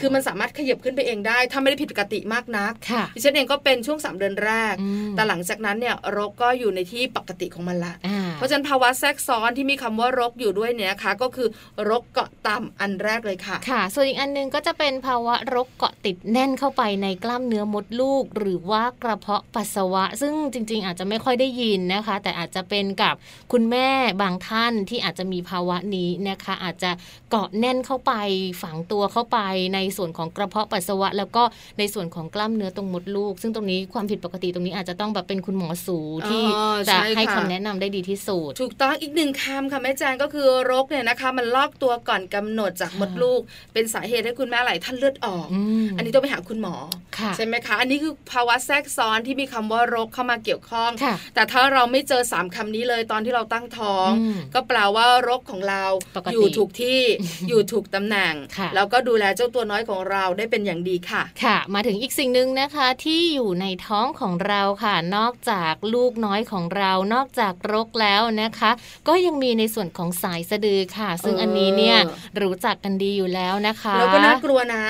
[0.00, 2.81] คือมันสามารถขยับขึ้นไปเองได้ ถ้าไม่ได้ผิดปกติมากนักค่ะ
[3.14, 11.48] ดิฉันเองก็เป็นช่วงสามเดือนแรกอืมแต่หลังจากนั้นเนี่ยโรคก็อยู่ในที่ปกติของมันละอ่าเพราะฉะนั้นภาวะแทรกซ้อนที่มีคำว่ารกอยู่ด้วยเนี่ยนะคะก็คือ
[11.90, 23.14] รกเกาะต่ำอันแรกเลยค่ะ ค่ะ ส่วนอีกอันหนึงก็จะเป็นภาวะรกเกาะติดแน่นเข้าไปในกล้ามเนื้อมดลูก หรือว่ากระเพาะปัสสาวะ ซึ่งจริง ๆ อาจจะไม่ค่อยได้ยินนะคะ แต่อาจจะเป็นกับ
[23.52, 23.88] คุณแม่
[24.22, 26.90] บางท่านที่อาจจะมีภาวะนี้นะคะ อาจจะ
[27.30, 28.12] เกาะแน่นเข้าไป
[28.62, 29.38] ฝังตัวเข้าไป
[29.74, 31.42] ในส่วนของกระเพาะปัสสาวะ แล้วก็
[31.78, 43.40] ในส่วนของกล้ามเนื้อตรงมดลูก ซึ่งตรงนี้ความผิดปกติตรงนี้อาจจะต้องแบบเป็นคุณหมอสูที่อ๋อจะใช่ให้ค่ะคำแนะนำได้ดีที่สุดถูกต้องอีกหนึ่งคำค่ะแม่แจงก็คือรกเนี่ยนะคะ มันลอกตัวก่อนกำหนดจากค่ะมดลูก
[43.72, 46.74] เป็นสาเหตุให้คุณแม่หลายท่านเลือดออกอืมอันนี้ต้องไปหาคุณหมอ
[47.18, 55.84] ค่ะใช่ไหมคะ อันนี้คือภาวะแทรกซ้อนที่มีคำว่ารกเข้ามาเกี่ยวข้องค่ะแต่ถ้าเราไม่เจอสามคำนี้เลยตอนที่เราตั้งท้องอืมก็แปลว่ารกของเรา
[56.16, 57.00] ปกติอยู่ถูกที่
[57.48, 68.70] อยู่ถูกตำแหน่งค่ะแล้วก็ดูแลเจ้าตัวน้อยของเราได้เป็นอย่างดีค่ะ ค่ะ มาถึงอีกสิ่งหนึ่งนะคะที่อยู่ในท้องของเราค่ะ นอกจากลูกน้อยของเรา นอกจากรกแล้วนะคะ
[69.08, 71.98] ก็ยังมีในส่วนของสายสะดือค่ะ ซึ่งเอออัอันนี้เนี่ย
[72.42, 74.84] รู้จักกันดีอยู่แล้วนะคะ แล้วก็น่ากลัวนะ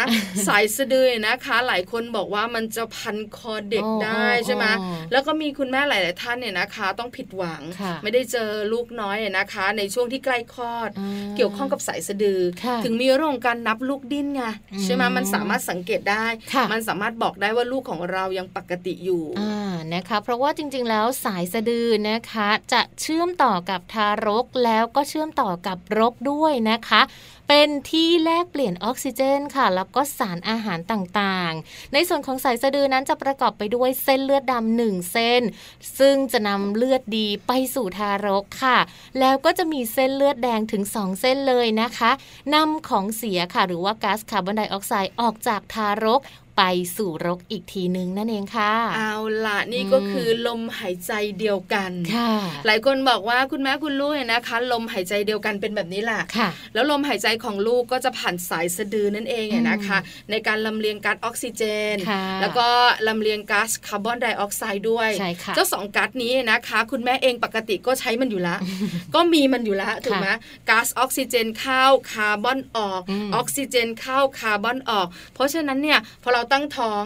[0.49, 14.43] สายสะดือนะคะ หลายคนบอกว่ามันจะพันคอเด็กอ๋อได้ใช่ไหมอ๋อแล้วก็มีคุณแม่หลาย ๆ ท่านเนี่ยนะคะ ต้องผิดหวังค่ะไม่ได้เจอลูกน้อยเนี่ยนะคะ ในช่วงที่ใกล้คลอดอ่าเกี่ยวข้องกับสายสะดือค่ะถึงมีเรื่องของการนับลูกดิ้นไง
[14.73, 27.01] อืมใช่ไหมมันสามารถสังเกตได้ค่ะมันสามารถบอกได้ว่าลูกของเรายังปกติอยู่อ่านะคะ เพราะว่าจริง ๆ แล้วสายสะดือนะคะ จะเชื่อมต่อกับทารกแล้วก็เชื่อมต่อกับรกด้วยนะคะ
[27.55, 35.43] เป็นที่แลกเปลี่ยนออกซิเจนค่ะ แล้วก็สารอาหารต่างๆ ในส่วนของสายสะดือนั้นจะประกอบไปด้วยเส้นเลือดดำหนึ่งเส้น
[35.99, 38.79] ซึ่งจะนำเลือดดีไปสู่ทารกค่ะ
[39.21, 42.11] แล้วก็จะมีเส้นเลือดแดงถึง 2 เส้นเลยนะคะ
[42.55, 46.23] นำของเสียค่ะ หรือว่าก๊าซคาร์บอนไดออกไซด์ออกจากทารก
[46.59, 46.65] ไป
[46.97, 52.33] สู่รกอีกทีนึงนั่นเองค่ะ เอาล่ะนี่อืมก็คือลมหายใจเดียวกันค่ะ
[52.67, 59.99] หลายคนบอกว่าคุณแม่คุณลูกเนี่ยนะคะ ลมหายใจเดียวกันเป็นแบบนี้แหละค่ะ แล้วลมหายใจของลูกก็จะผ่านสายสะดือนั่นเองเนี่ยนะคะ
[60.31, 61.63] ในการลำเลียงก๊าซออกซิเจ
[61.95, 62.69] นค่ะแล้วก็
[63.09, 68.57] ลำเลียงก๊าซคาร์บอนไดออกไซด์ด้วยใช่ค่ะเจ้าสองก๊าซนี้นะคะ คุณแม่เองปกติก็ใช้มันอยู่ละ
[69.15, 70.29] ก็มีมันอยู่ละถูกไหม
[70.71, 77.03] ก๊าซออกซิเจนเข้าคาร์บอนออกอืมออกซิเจนเข้าคาร์บอนออก เพราะฉะนั้นเนี่ยพอเราตั้งท้อง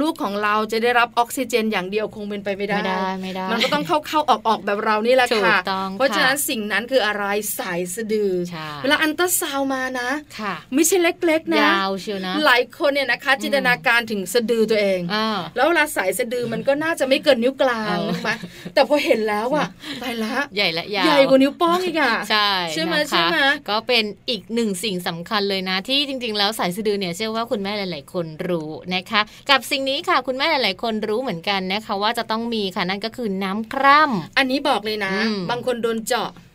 [0.00, 7.24] ลูกของเราจะได้รับออกซิเจน อย่างเดียวคงเป็นไปไม่ได้ไม่ได้ไม่ได้มันก็ต้องเข้าเข้าออกออกแบบเรานี่แหละถูกค่ะต้องเพราะฉะนั้นค่ะสิ่งนั้นคืออะไร
[7.58, 10.08] สายสะดือใช่เวลาอัลตราซาวด์มานะ
[10.38, 18.30] ค่ะ ไม่ใช่เล็กๆนะยาวเชียวนะ หลายคนเนี่ยนะคะ จินตนาการถึงสะดือตัวเองอ่าแล้วเวลาสายสะดือมันก็น่าจะไม่เกินนิ้วกลางเออนึกไหม
[18.74, 19.66] แต่พอเห็นแล้วอะ
[20.02, 23.38] ตายละใหญ่และยาวใหญ่กว่านิ้วโป้องอีกอะใช่ใช่ไหมนะคะใช่ไหม
[23.70, 36.45] ก็เป็นอีกหนึ่งสิ่งสำคัญเลยนะ ที่จริง ๆ แล้วสายสะดือเนี่ยเชื่อว่าคุณแม่หลาย ๆ คนรู้นะคะ กับสิ่งนี้ค่ะคุณแม่หลาย ๆ คนรู้เหมือนกันนะคะ ว่าจะต้องมีค่ะนั่นก็คือน้ำคร่ำอันนี้บอกเลยนะอืมบางคนโดนเจาะอ๋ออ๋อ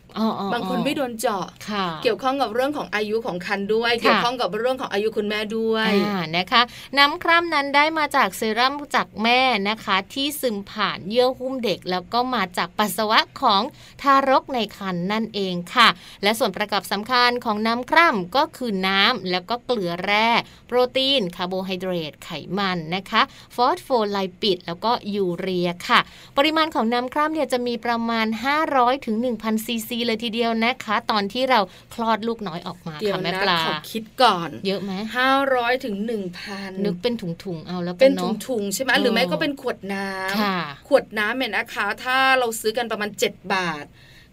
[0.52, 6.62] บางคนไม่โดนเจาะค่ะเกี่ยวข้องกับเรื่องของอายุของคันด้วยค่ะเกี่ยวข้องกับเรื่องของอายุคุณแม่ด้วยอ่านะคะ
[6.98, 13.62] น้ำคร่ำนั้นได้มาจากเซรั่มจากแม่นะคะ ที่ซึมผ่านเยื่อหุ้มเด็ก แล้วก็มาจากปัสสาวะของ
[14.02, 15.88] ทารกในครรภ์นั่นเองค่ะ
[16.22, 20.28] และส่วนประกอบสำคัญของน้ำคร่ำก็คือน้ำแล้วก็เกลือแร่
[20.66, 23.22] โปรตีนคาร์โบไฮเดรตไขมันนะคะ
[23.54, 26.00] ฟอสโฟลิปิด แล้วก็ยูเรียค่ะ
[26.36, 28.26] ปริมาณของน้ำคร่ำเนี่ยจะมีประมาณ
[28.66, 31.60] 500ถึง1,000ซีซีเลยทีเดียวนะคะ ตอนที่เรา
[31.94, 43.84] คลอดลูกน้อยออกมาเดี๋ยวค่ะแม่นะปลาขอคิดก่อน เยอะไหมห้าร้อยถึงหนึ่งพันนึกเป็นถุงๆเอาแล้วกัเป็นนเนาะถุงๆใช่ไหมเออหรือไม่ก็เป็นขวดน้ำค่ะขวดน้ำเนี่ยนะคะ ถ้าเราซื้อกันประมาณ 7 บาท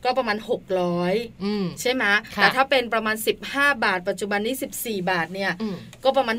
[0.06, 0.38] ก็ประมาณ
[0.90, 2.04] 600อืมใช่ไหม
[2.36, 3.16] ค่ะแต่ถ้าเป็นประมาณ
[3.50, 6.38] 15 บาท ปัจจุบันนี้ 14 บาทเนี่ยอืมก็ประมาณ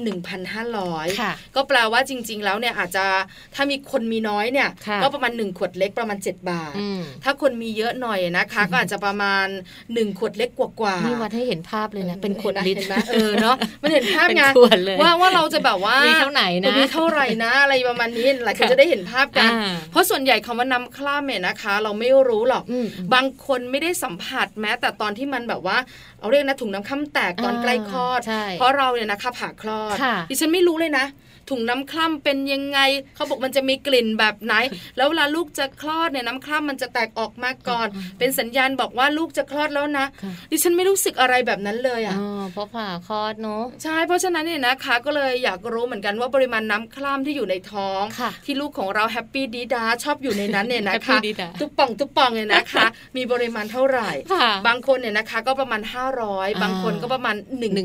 [0.59, 3.07] 1,500ค่ะก็แปลว่าจริง ๆ แล้วเนี่ยอาจจะ
[3.55, 9.47] ถ้ามีคนมีน้อยเนี่ยค่ะก็ประมาณ 1 ขวดเล็กประมาณ 7 บาทอืมถ้าคนมีเยอะหน่อยนะคะ ก็อาจจะประมาณ
[9.85, 25.77] 1 ขวดเล็กกว่าๆนี่วัดให้เห็นภาพเลยนะเป็นขวดลิตรเห็นไหมเออเนาะมันเห็นภาพเป็นไงขวดเลยว่าว่าเราจะแบบว่ามีมีเท่าไหนนะมีเท่าไหร่นะอะไรประมาณนี้หลายคนค่ะจะได้เห็นภาพกันอ่าเพราะส่วนใหญ่คำว่าน้ำคล่ำเนี่ยนะคะ เราไม่รู้หรอกอืมบางคนไม่ได้สัมผัสแม้แต่ตอนที่มันแบบว่า
[26.19, 31.07] เอาเรียกนะถุงน้ำคร่ำแตกตอนอ่าใกล้คลอดใช่เพราะเราเนี่ยนะคะผ่าคลอดค่ะดิฉันไม่รู้เลยนะ
[31.51, 32.79] ถุงน้ำคร่ำเป็นยังไง
[33.15, 34.55] เขาบอกมันจะมีกลิ่นแบบไหน
[34.97, 37.87] แล้วเวลาลูกจะคลอดเนี่ยน้ำคร่ำมันจะแตกออกมาก่อน
[38.19, 52.87] เป็นสัญญาณบอกว่าลูกจะคลอดแล้วนะค่ะดิฉันไม่รู้สึกอะไรแบบนั้นเลยอ๋อะอเพราะผ่าคลอดเนาะใช่เพราะฉะนั้นเนี่ยนะคะ ก็เลยอยากรู้เหมือนกันว่าปริมาณน้ำคร่ำที่อยู่ในท้องค่ะที่ลูกของเราแฮปปี้ดีดาชอบอยู่ในนั้นเนี่ยนะ Happy คะดีดาตุ๊บป่องตุ๊บป่องเนี่ยนะคะ
[53.17, 55.81] มีปริมาณเท่าไหร่ค่ะบางคนเนี่ยนะคะก็ประมาณ
[56.23, 57.37] 500 บางคนก็ประมาณ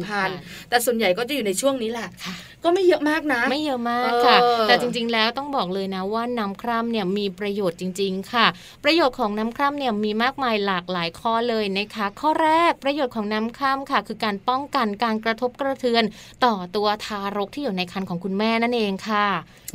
[0.09, 2.36] 1,000 แต่ส่วนใหญ่ก็จะอยู่ในช่วงนี้แหละค่ะ
[2.66, 4.38] ก็ไม่เยอะมากนะ ไม่เยอะมากเออค่ะ
[4.68, 8.45] แต่จริงๆแล้วต้องบอกเลยนะว่าน้ำคร่ำเนี่ยมีประโยชน์จริง ๆ ค่ะ
[8.84, 16.03] ประโยชน์ของน้ำคร่ำเนี่ยมีมากมายหลากหลายข้อเลยนะคะ ข้อแรกประโยชน์ของน้ำคร่ำค่ะ คือการป้องกันการกระทบกระเทือน
[16.45, 19.28] ต่อตัวทารกที่อยู่ในครรภ์ของคุณแม่นั่นเองค่ะ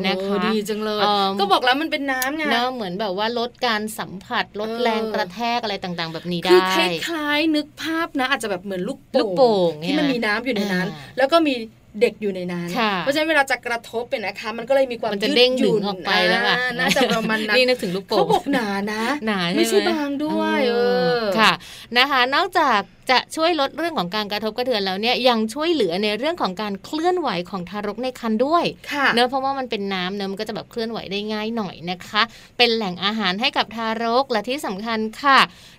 [0.07, 11.55] นะโอ้คะดีจังเลยเอิ่มก็บอกแล้วมันเป็นน้ำไงเนอะเหมือนแบบว่าลดการสัมผัสลดเออแรงกระแทกอะไรต่างๆ แบบนี้คือได้คล้ายๆนึกภาพนะ อาจจะแบบเหมือนลูกลูกโป่งที่มันเนี่ยมีน้ำอยู่ในนั้นอ่าแล้วก็มี
[12.01, 20.75] เด็กอยู่ในนั้นค่ะเพราะฉะนั้นเวลาจะกระทบเป็นนะคะ มันก็เลยมีความมันจะยืเด้งหดึยุ่งนออกไปแล้วค่ะอ่าน่าจะประมาณนั้นนี่นึกถึงลูกโป่งเขาบอกหนานะหนาใช่ไหมไม่ใช่บางด้วยเอ
[21.19, 21.53] อค่ะ
[21.99, 22.81] นะคะ นอกจาก
[23.11, 32.23] จะช่วยลดเรื่องของการกระทบกระเทือนแล้วเนี่ยยังช่วยเหลือในเรื่องของการเคลื่อนไหวของทารกในครรภ์ด้วยค่ะเนอะเพราะว่ามันเป็นน้ำเนอะมันก็จะแบบเคลื่อนไหวได้ง่ายหน่อยนะคะ
[32.59, 35.39] เป็นแหล่งอาหารให้กับทารกและที่สำคัญค่ะ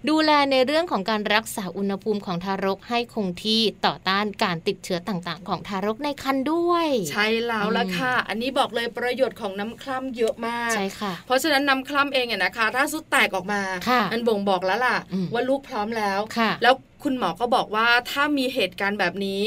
[0.10, 16.74] ดูแลในเรื่องของการรักษาอุณหภูมิของทารกให้คงที่ต่อต้านการติดเชื้อต่างๆ ของทารกในครรภ์ด้วย ใช่แล้วละค่ะ อันนี้บอกเลยประโยชน์ของน้ำคล่ำเยอะมากใช่ค่ะ เพราะฉะนั้นน้ำคล่ำเองเนี่ยนะคะ ถ้าสุดแตกออกมาค่ะมันบ่งบอกแล้วล่ะอืมว่าลูกพร้อมแล้วค่ะแล้ว
[17.04, 19.44] คุณหมอก็บอกว่าถ้ามีเหตุการณ์แบบนี้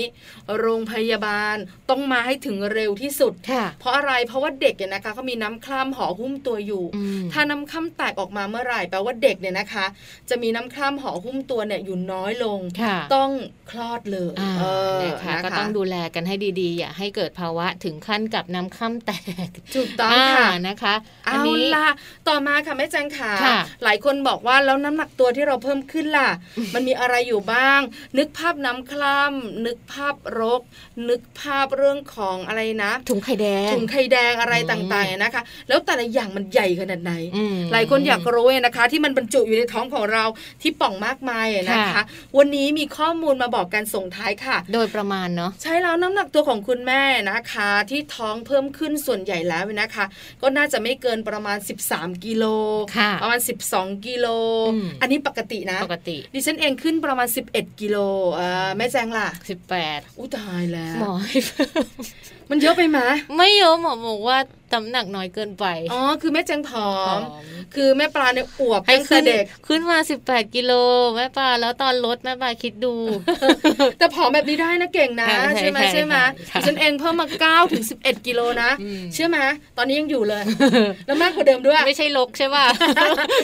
[0.60, 1.56] โรงพยาบาล
[1.90, 9.86] ต้องมาให้ถึงเร็วที่สุดค่ะเพราะอะไรเพราะว่าเด็กเนี่ยนะคะเขามีน้ำคล่ำห่อหุ้มตัวอยู่อืมถ้าน้ำคล่ำแตกออกมาเมื่อไหร่แปลว่าเด็กเนี่ยนะคะ
[10.30, 13.30] จะมีน้ำคล่ำห่อหุ้มตัวเนี่ยอยู่น้อยลงค่ะต้อง
[13.70, 14.64] คลอดเลยอ่าเอ
[14.98, 19.12] อนะคะนะคะก็ต้องดูแลกันให้ดีๆ อย่าให้เกิดภาวะถึงขั้นกับน้ำค่ำแต
[19.46, 20.94] กถูกต้องค่ะานะคะ
[21.24, 21.86] เอานี้ล่ะ
[22.28, 26.28] ต่อมาค่ะแม่แจงขาค่ะหลายคนบอกว่าแล้วน้ำหนักตัวที่เราเพิ่มขึ้นล่ะ
[26.74, 27.80] มันมีอะไรอยู่บ้าง
[28.18, 30.60] นึกภาพน้ำคล่ำนึกภาพรก
[31.08, 40.24] นึกภาพเรื่องของอะไรนะ ถุงไข่แดงถุงไข่แดงอะไรอืมต่างๆเนี่ยนะคะ แล้วแต่ละอย่างมันใหญ่ขนาดไหนอืมหลายคนอยากรู้เนี่ยนะคะ ที่มันบรรจุอยู่ในท้องของเรา
[40.62, 42.04] ที่ป่องมากมายอะนะคะค่ะ
[42.38, 50.04] วันนี้มีข้อมูลมาบอกกันส่งท้ายค่ะ โดยประมาณเนาะใช่แล้วน้ำหนักตัวของคุณแม่นะคะ ที่ท้องเพิ่มขึ้นส่วนใหญ่แล้วนะคะ
[50.42, 51.58] ก็น่าจะไม่เกินประมาณ
[51.90, 52.44] 13กิโล
[52.96, 53.40] ค่ะประมาณ
[53.72, 54.26] 12กิโล
[54.72, 57.96] อืมอันนี้ปกตินะปกติดิฉันเองขึ้นประมาณ11 กิโล
[58.34, 59.28] เอ่อแม่แจงล่ะ
[59.72, 61.84] 18 อู้ตายแล้วหมอให้เพิ่ม
[62.50, 62.98] มันเยอะไปไหม
[63.36, 64.38] ไม่เยอะหมอบอกว่า
[64.74, 67.22] น้ำหนักน้อยเกินไปอ๋อคือแม่แจงผอผอมม
[67.74, 70.72] คือแม่ปลาเนี่ยอวบให้ตั้งขึ้แต่นเด็กขึ้นมา 18 กิโล
[71.16, 72.94] แม่ปลาแล้วตอนลดแม่ปลาคิดดู
[73.98, 76.14] แต่ผอมแบบนี้ได้นะเก่งนะใช่ใช่ไหมใช่ใช่ไหม
[76.48, 77.26] ใช่ดิฉันเองเพิ่มมา
[77.64, 79.38] 9ถึง11 กิโลนะอืมเชื่อไหม
[79.78, 80.42] ตอนนี้ยังอยู่เลย
[81.06, 82.66] แล้วมากกว่าเดิมด้วยไม่ใช่ลกใช่ป่ะ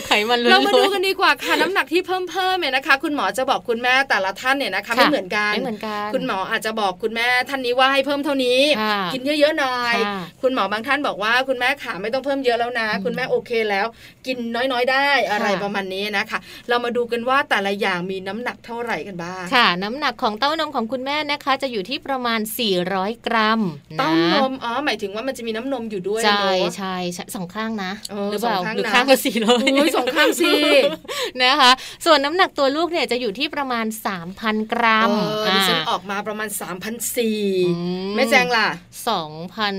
[0.07, 13.87] ไขมันล้วนๆเรามาดูกันดีกว่าค่ะน้ำหนักที่เพิ่มเพิ่มเนี่ยนะคะ คุณหมอจะบอกคุณแม่แต่ละท่านเนี่ยนะคะค่ะไม่เหมือนกันไม่เหมือนกันคุณหมออาจจะบอกคุณแม่ท่านนี้ว่าให้เพิ่มเท่านี้ค่ะกินเยอะๆหน่อยค่ะคุณหมอบางท่านบอกว่าคุณแม่ขาไม่ต้องเพิ่มเยอะแล้วนะ คุณแม่โอเคแล้ว
[14.27, 22.41] กินน้อยๆ ได้อะไรค่ะประมาณนี้นะคะ เรามาดูกันว่าแต่ละอย่างมีน้ำหนักเท่าไหร่กันบ้างค่ะ น้ำหนักของเต้านมของคุณแม่นะคะ จะอยู่ที่ประมาณ
[22.83, 23.61] 400 กรัม
[23.93, 30.53] นะเต้านมอ๋อหมายถึงว่ามันจะมีน้ำนมอยู่ด้วยใช่เนอะใช่ใช่สองข้างนะเออหรือเปล่าสองข้างหรือนะข้างละสี่ร้อยอุ้ยสองข้างสิ
[31.43, 31.71] นะคะ
[32.05, 33.87] ส่วนน้ำหนักตัวลูกเนี่ยจะอยู่ที่ประมาณ
[34.29, 36.93] 3,000 กรัมเออดิฉันอ่าออกมาประมาณ3 0 0อื
[37.71, 38.69] 4แม่แจงล่ะ
[39.09, 39.75] สองพัน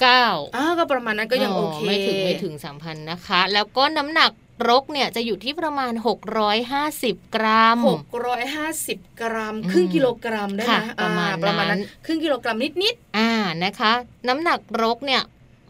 [0.00, 0.24] เก้า
[0.56, 4.30] อ้าวก็ประมาณนั้นก็ยังโอเคไม่ถึงไม่ถึงสามพันนะคะ แล้วก็น้ำหนัก
[4.68, 5.92] รกเนี่ยจะอยู่ที่ประมาณ
[6.64, 13.30] 650 กรัมหกร้อยห้าสิบกรัมอืมครึ่งกิโลกรัมได้ไหมค่ะประมาณอ่ประมาณนั้นนั้นครึ่งกิโลกรัมนิดอ่า
[13.64, 13.92] นะคะ
[14.28, 15.22] น้ำหนักรกเนี่ย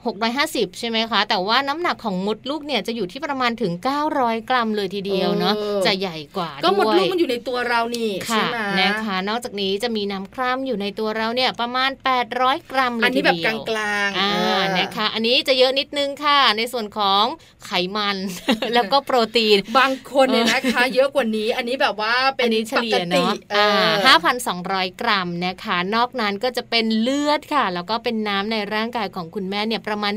[0.09, 3.73] 650 ใช่ไหมคะ แต่ว่าน้ำหนักของมดลูกเนี่ยจะอยู่ที่ประมาณถึง
[4.11, 11.91] 900 กรัมเลยทีเดียวเนาะเออจะใหญ่กว่าๆก็หมดด้วยลูกมันอยู่ในตัวเรานี่ใช่ค่ะไหมนะคะ นอกจากนี้จะมีน้ำคร่ำอยู่ในตัวเราเนี่ยประมาณ
[12.31, 17.25] 800 กรัมเลยอันนี้ทีแบบเดีกยวลางๆอ่าเออนะคะ อันนี้จะเยอะนิดนึงค่ะ ในส่วนของ
[17.65, 18.17] ไขมัน
[18.75, 30.15] แล้วก็โปรตีนบางคนเนี่ยนะคะ เยอะกว่านี้อันนี้แบบว่าเป็อันนนี้เฉลี่ยปกติเนาะเออ่อาห้าพันสองร้อยกรัมนะคะ นอกนั้นก็จะเป็นเลือดค่ะ แล้วก็เป็นน้ำในร่างกายของคุณแม่เนี่ยประมาณ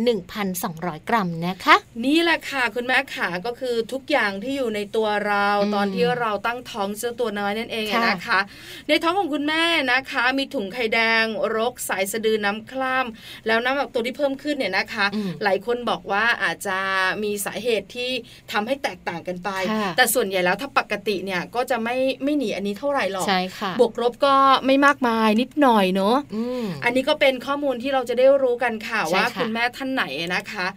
[0.53, 8.39] 1,200 กรัมนะคะ นี่แหละค่ะคุณแม่ขาก็คือทุกอย่างที่อยู่ในตัวเราอืมตอนที่เราตั้งท้องเจ้าตัวน้อยนั่นเองค่ะนะคะ
[8.87, 11.23] ในท้องของคุณแม่นะคะ มีถุงไข่แดง
[11.55, 16.77] รกสายสะดือน้ำคล่ำแล้วน้ำหนักตัวที่เพิ่มขึ้นเนี่ยนะคะอืมหลายคนบอกว่าอาจจะ
[17.23, 18.11] มีสาเหตุที่
[18.51, 30.03] ทำให้แตกต่างกันไปค่ะแต่ส่วนใหญ่แล้วถ้าปกติเนี่ยก็จะไม่ไม่หนีอันนี้เท่าไหร่หรอกใช่ค่ะบวกลบก็ไม่มากมายนิดหน่อยเนอะอืมอันนี้ก็เป็นข้อมูลที่เราจะได้รู้กันค่ะใช่ว่าค่ะคุณแม่ท่านไหน
[30.35, 30.67] นะคะ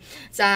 [0.41, 0.51] จะ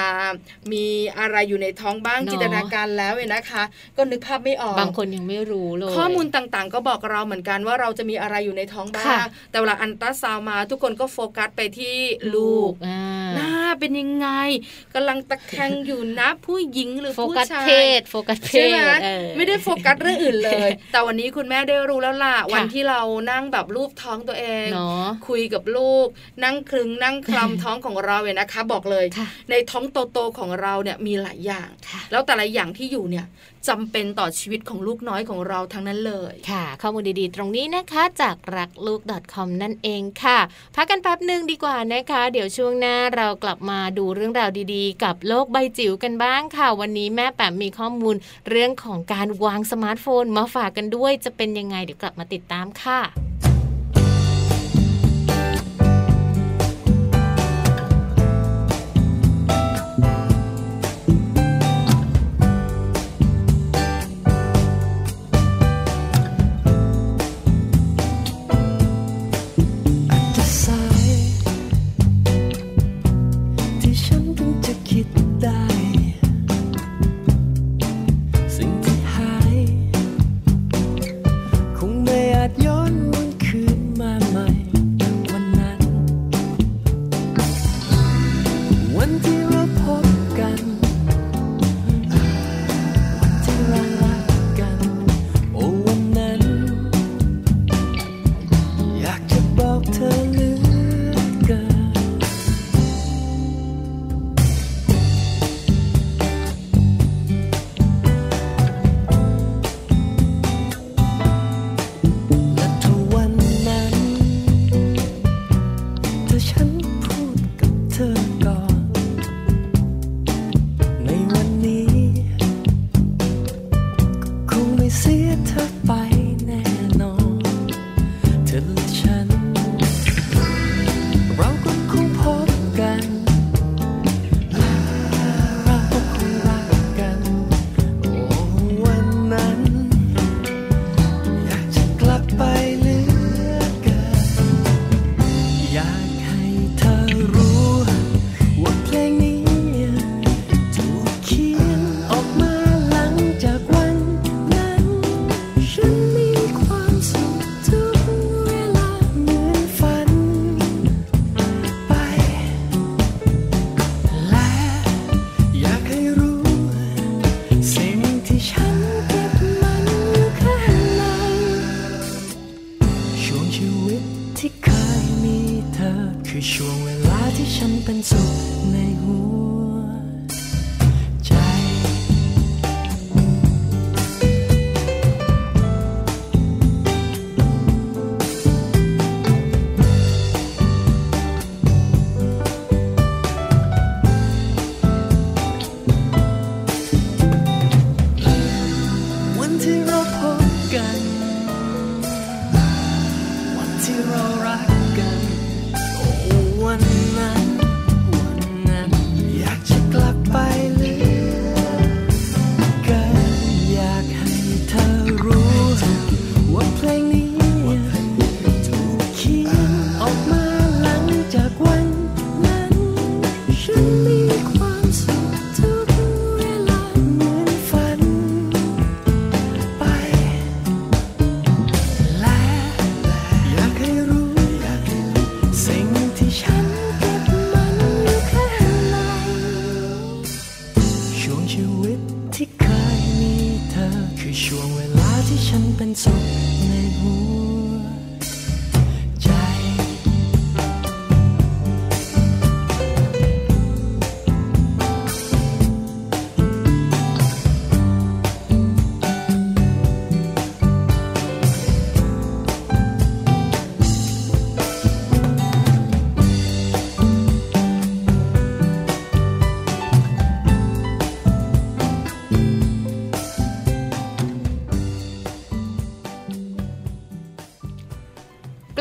[0.72, 0.85] มี
[1.18, 3.62] อะไรอยู่ในท้องบ้างเนอะจินตนาการแล้วเนี่ยนะคะ
[3.97, 11.97] ก็นึกภาพไม่ออกบางคนยังไม่รู้เลยข้อมูลต่างๆ ก็บอกเราเหมือนกันว่าเราจะมีอะไรอยู่ในท้องบ้าค่ะงแต่เวลาอันตราซาวน์มาทุกคนก็โฟกัสไปที่
[12.35, 14.28] ลูลูกกอ่าหน้าเป็นยังไง
[14.95, 23.01] กำลังตะแคงอยู่นะผู้หญิงหรือโฟผู้กัสชายเพศโฟกัสเพใช่ไหมศเออไม่ได้โฟกัสเรื่องอื่นเลย แต่วันนี้คุณแม่ได้รู้แล้วล่ะค่ะวันที่เรา
[23.31, 26.07] นั่งแบบรูปท้องตัวเองเนาะคุยกับลูก
[26.45, 29.05] นั่งคลึงนั่งคลำท้องของเราเนี่ยนะคะ บอกเลย
[29.51, 31.68] ในท้องโตๆของเราเนี่ยมีหลายอย่าง
[32.11, 33.27] แล้วแต่ละอย่างที่อยู่เนี่ย
[33.68, 39.01] จำเป็นต่อชีวิตของลูกน้อยของเราทั้งนั้นเลยค่ะ ข้อมูลดีๆ ตรงนี้นะคะจากรักลูก
[39.35, 40.39] .com นั่นเองค่ะ
[40.75, 48.16] พักกันแป๊บหนึ่งดีกว่านะคะ เดี๋ยวช่วงหน้าเรากลับมาดูเรื่องราวดีๆ กับโลกใบจิ๋วกันบ้างค่ะ วันนี้แม่แปมมีข้อมูล
[48.51, 53.30] เรื่องของการวางสมาร์ทโฟนมาฝากกันด้วยจะเป็นยังไงเดี๋ยวกลับมาติดตามค่ะ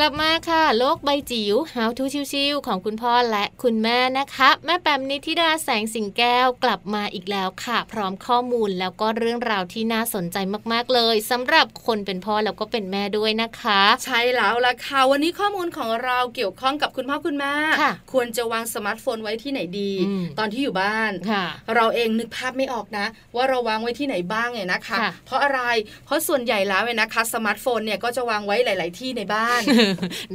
[0.09, 2.03] บมาค่ะ โลกใบจิ๋ว How to
[2.33, 10.37] ชิวๆของคุณพ่อและคุณแม่นะคะ แม่แปมนิธิดาแสงสิงแก้วกลับมาอีกแล้วค่ะ พร้อมข้อมูลแล้วก็เรื่องราวที่น่าสนใจ
[10.71, 21.45] มากๆเลยสำหรับคนเป็นพ่อแล้วก็เป็นแม่ด้วยนะคะ ใช่แล้วล่ะค่ะวันนี้ข้อมูลของเราเกี่ยวข้องกับคุณพ่อคุณแม่ค่ะควรจะวางสมาร์ทโฟนไว้ที่ไหนดีอืมตอนที่อยู่บ้านค่ะ
[21.75, 23.05] เราเองนึกภาพไม่ออกนะ
[23.35, 25.61] ว่าเราวางไว้ที่ไหนบ้างเนี่ยนะคะค่ะเพราะอะไร
[26.05, 29.61] เพราะส่วนใหญ่แล้วเนี่ยนะคะสมาร์ทโฟนเนี่ยก็จะวางไว้หลาย ๆ ที่ในบ้าน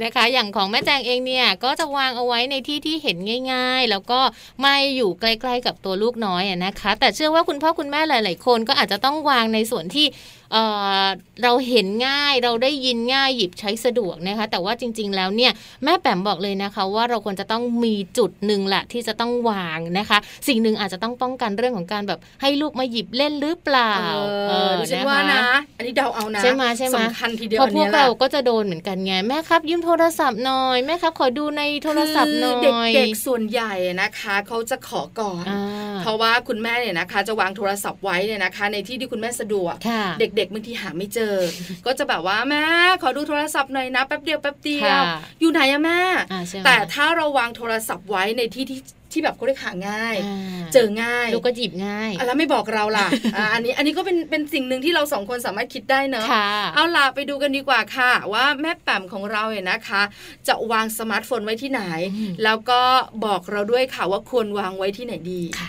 [0.02, 3.16] นะคะ อย่างของแม่แจงเองเนี่ยก็จะวางเอาไว้ในที่ที่เห็น
[3.52, 4.20] ง่าย ๆ แล้วก็
[4.62, 10.06] ไม่อยู่ใกล้ๆกับตัวลูกน้อยนะคะ แต่เชื่อว่าคุณพ่อคุณแม่หลาย ๆ คนก็อาจจะต้องวางในส่วนที่
[10.54, 10.64] เอ่
[11.02, 11.04] อ
[11.42, 15.52] เราเห็นง่ายเราได้ยินง่ายหยิบใช้สะดวกนะคะ แต่ว่าจริง ๆ แล้วเนี่ย
[15.84, 23.92] แม่แปมบอกเลยนะคะ ว่าเราควรจะต้องมีจุดหนึ่งแหละที่จะต้องวางนะคะ สิ่งหนึ่งอาจจะต้องป้องกันเรื่องของการแบบให้ลูกมาหยิบเล่นหรือเปล่า
[24.48, 25.40] เออดิฉันว่านะ
[25.78, 41.34] อันนี้เดาเอานะใช่ไหมใช่ไหมสำคัญทีเดียวเพราะอันพวเนี้กยแหละเราก็จะโดนเหมือนกันไงแม่ครับยืมโทรศัพท์หน่อยแม่ครับขอดูในโทรศัพท์หน่อยคือเด็กๆส่วนใหญ่นะคะ เขาจะขอก่อนอ่า เพราะว่าคุณแม่เนี่ยนะคะ จะวางโทรศัพท์ไว้เนี่ยนะคะ ในที่ที่คุณแม่สะดวกค่ะเด็กๆบางทีหาไม่เจอ
[41.86, 42.62] ก็จะแบบว่าแม่
[43.02, 46.00] ขอดูโทรศัพท์หน่อยนะแป๊บเดียวแป๊บเดียวค่ะอยู่ไหนอะแม่
[46.32, 48.80] อ่าใช่ไหมแต่ถ้าเราวางโทรศัพท์ไว้ในที่ที่
[49.12, 60.02] ที่แบบเขาเรียกหาง่ายอ่าเจอง่ายลูกก็หยิบง่ายอะแล้วไม่บอกเราล่ะอะอันนี้อันนี้ก็เป็นเป็นสิ่งหนึ่งที่เราสองคนสามารถคิดได้เนอะค่ะเอาล่ะไปดูกันดีกว่าค่ะ ว่าแม่แปมของเราเนี่ยนะคะ
[60.48, 61.82] จะวางสมาร์ทโฟนไว้ที่ไหน
[62.14, 62.80] อืมแล้วก็
[63.24, 65.68] บอกเราด้วยค่ะว่าควรวางไว้ที่ไหนดีค่ะ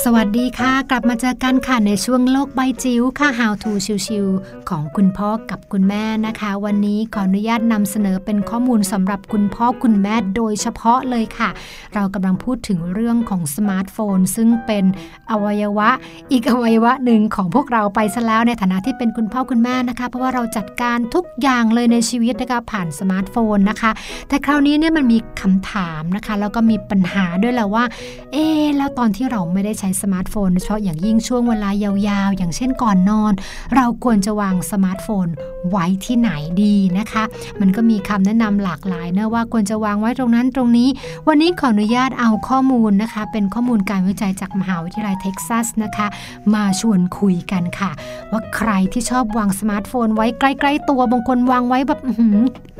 [0.00, 3.70] สวัสดีค่ะ กลับมาเจอกันค่ะในช่วงโลกใบจิ๋วค่ะ How to
[4.06, 11.50] ชิวๆของคุณพ่อกับคุณแม่นะคะ วันนี้ขออนุญาตนำเสนอเป็นข้อมูลสำหรับคุณพ่อคุณแม่โดยเฉพาะเลยค่ะ
[11.94, 14.84] เรากำลังพูดถึงเรื่องของสมาร์ทโฟน ซึ่งเป็น
[15.30, 15.90] อวัยวะ
[16.32, 23.90] อีกอวัยวะหนึ่งของพวกเราไปซะแล้วในฐานะที่เป็นคุณพ่อคุณแม่นะคะ เพราะว่าเราจัดการทุกอย่างเลยในชีวิตนะคะผ่านสมาร์ทโฟนนะคะ
[24.28, 27.84] แต่คราวนี้เนี่ยมันมีคำถามนะคะ แล้วก็มีปัญหาด้วยแหละว่า
[28.32, 28.44] เอ๊
[28.76, 33.32] แล้วตอนที่เราไม่ได้ใช้สมาร์ทโฟนโดยเฉพาะอย่างยิ่งช่วงเวลายาวๆ อย่างเช่นก่อนนอน
[33.74, 35.26] เราควรจะวางสมาร์ทโฟน
[35.70, 36.30] ไว้ที่ไหน
[36.62, 37.24] ดีนะคะ
[37.60, 40.88] มันก็มีคำแนะนำหลากหลายนะว่าควรจะวางไว้ตรงนั้นตรงนี้
[41.28, 46.06] วันนี้ขออนุญาตเอาข้อมูลนะคะ เป็นข้อมูลการวิจัยจากมหาวิทยาลัยเท็กซัสนะคะ
[46.54, 47.90] มาชวนคุยกันค่ะ
[48.30, 52.00] ว่าใครที่ชอบวางสมาร์ทโฟน ไว้ใกล้ๆตัวบางคนวางไว้แบบ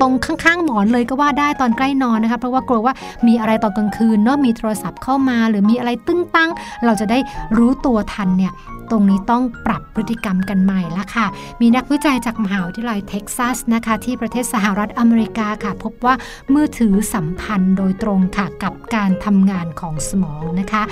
[0.00, 2.94] ตรงข้างๆหมอนเลยก็ว่าได้ตอนใกล้นอนนะคะเพราะว่ากลัวว่า
[3.26, 6.50] มีอะไรตอนกลางคืนเนาะมีโทรศัพท์เข้ามา หรือมีอะไรตึ้งตั้ง
[6.84, 7.18] เราราจะได้
[7.58, 8.52] รู้ตัวทันเนี่ย
[8.94, 11.26] ตรงนี้ต้องปรับพฤติกรรมกันใหม่ละค่ะ
[11.60, 16.14] มีนักวิจัยจากมหาวิทยาลัยเท็กซัสนะคะที่ประเทศสหรัฐอเมริกาค่ะ พบว่า
[16.54, 20.82] มือถือสัมพันธ์โดยตรงค่ะกับการทำงานของสมองนะคะ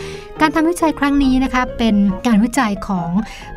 [0.41, 1.97] การทำวิจัยครั้งนี้นะคะเป็น
[2.27, 3.11] การวิจัยของ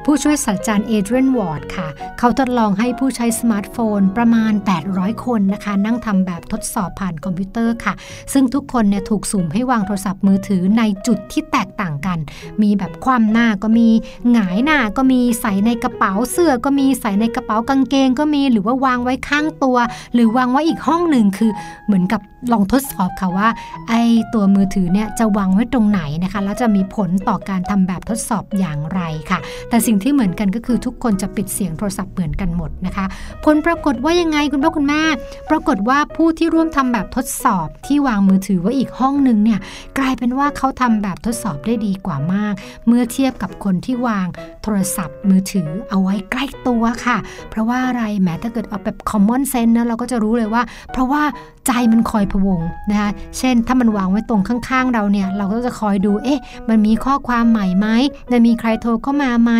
[0.05, 1.87] ผู้ช่วยศาสตราจารย์เอเดรียนวอร์ดค่ะ
[2.19, 4.53] เขาทดลองให้ผู้ใช้สมาร์ทโฟนประมาณ
[4.89, 7.93] 800 คนนะคะ นั่งทำแบบทดสอบผ่านคอมพิวเตอร์ค่ะ
[8.33, 12.19] ซึ่งทุกคนเนี่ยถูกสุ่มให้วางโทรศัพท์มือถือในจุดที่แตกต่างกัน
[12.61, 13.89] มีแบบคว่ำหน้าก็มี
[14.33, 19.77] หงายหน้าก็มีใส่ในกระเป๋าเสื้อก็มีใส่ในกระเป๋ากางเกงก็มีหรือว่าวางไว้ข้างตัว
[20.13, 21.51] หรือวางไว้อีกห้องหนึ่งคือ
[21.85, 22.21] เหมือนกับ
[22.51, 23.47] ลองทดสอบค่ะว่า
[23.89, 24.01] ไอ้
[24.33, 29.39] ตัวมือถือเนี่ยจะวางไว้ตรงไหนนะคะ แล้วจะมีผลต่อการทำแบบทดสอบอย่างไรค่ะ
[29.69, 33.05] แต่สิ่งที่เหมือนกันก็คือทุกคนจะปิดเสียงโทรศัพท์เหมือนกันหมดนะคะ
[33.45, 35.01] ผลปรากฏว่ายังไงคุณพ่อคุณแม่
[35.49, 39.59] ปรากฏว่าผู้ที่ร่วมทำแบบทดสอบที่วางมือถือไว้อีกห้องหนึ่งเนี่ย
[39.97, 42.53] กลายเป็นว่าเขาทำแบบทดสอบได้ดีกว่ามาก
[42.87, 44.27] เมื่อเทียบกับคนที่วาง
[44.63, 47.17] โทรศัพท์มือถือเอาไว้ใกล้ตัวค่ะ
[47.49, 51.23] เพราะว่าอะไรแม้ถ้าเกิดเอาแบบ common sense นะเราก็จะรู้เลยว่า เพราะว่า
[51.67, 52.59] ใจมันคอยพวง
[52.89, 57.87] นะคะเช่นถ้ามันวางไว้ตรงข้างๆ เราเนี่ยเราก็จะคอยดูเอ๊ะมันมีข้อความใหม่ไหม
[58.31, 59.51] มันมีใครโทรเข้ามาไหม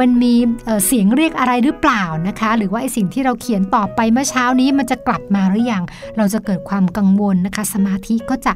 [0.00, 5.82] มันมีเเสียงเรียกอะไรหรือเปล่านะคะ หรือว่าไอสิ่งที่เราเขียนตอบไปเมื่อเช้านี้มันจะกลับมาหรือยัง
[6.16, 8.52] เราจะเกิดความกังวลนะคะ สมาธิก็จะ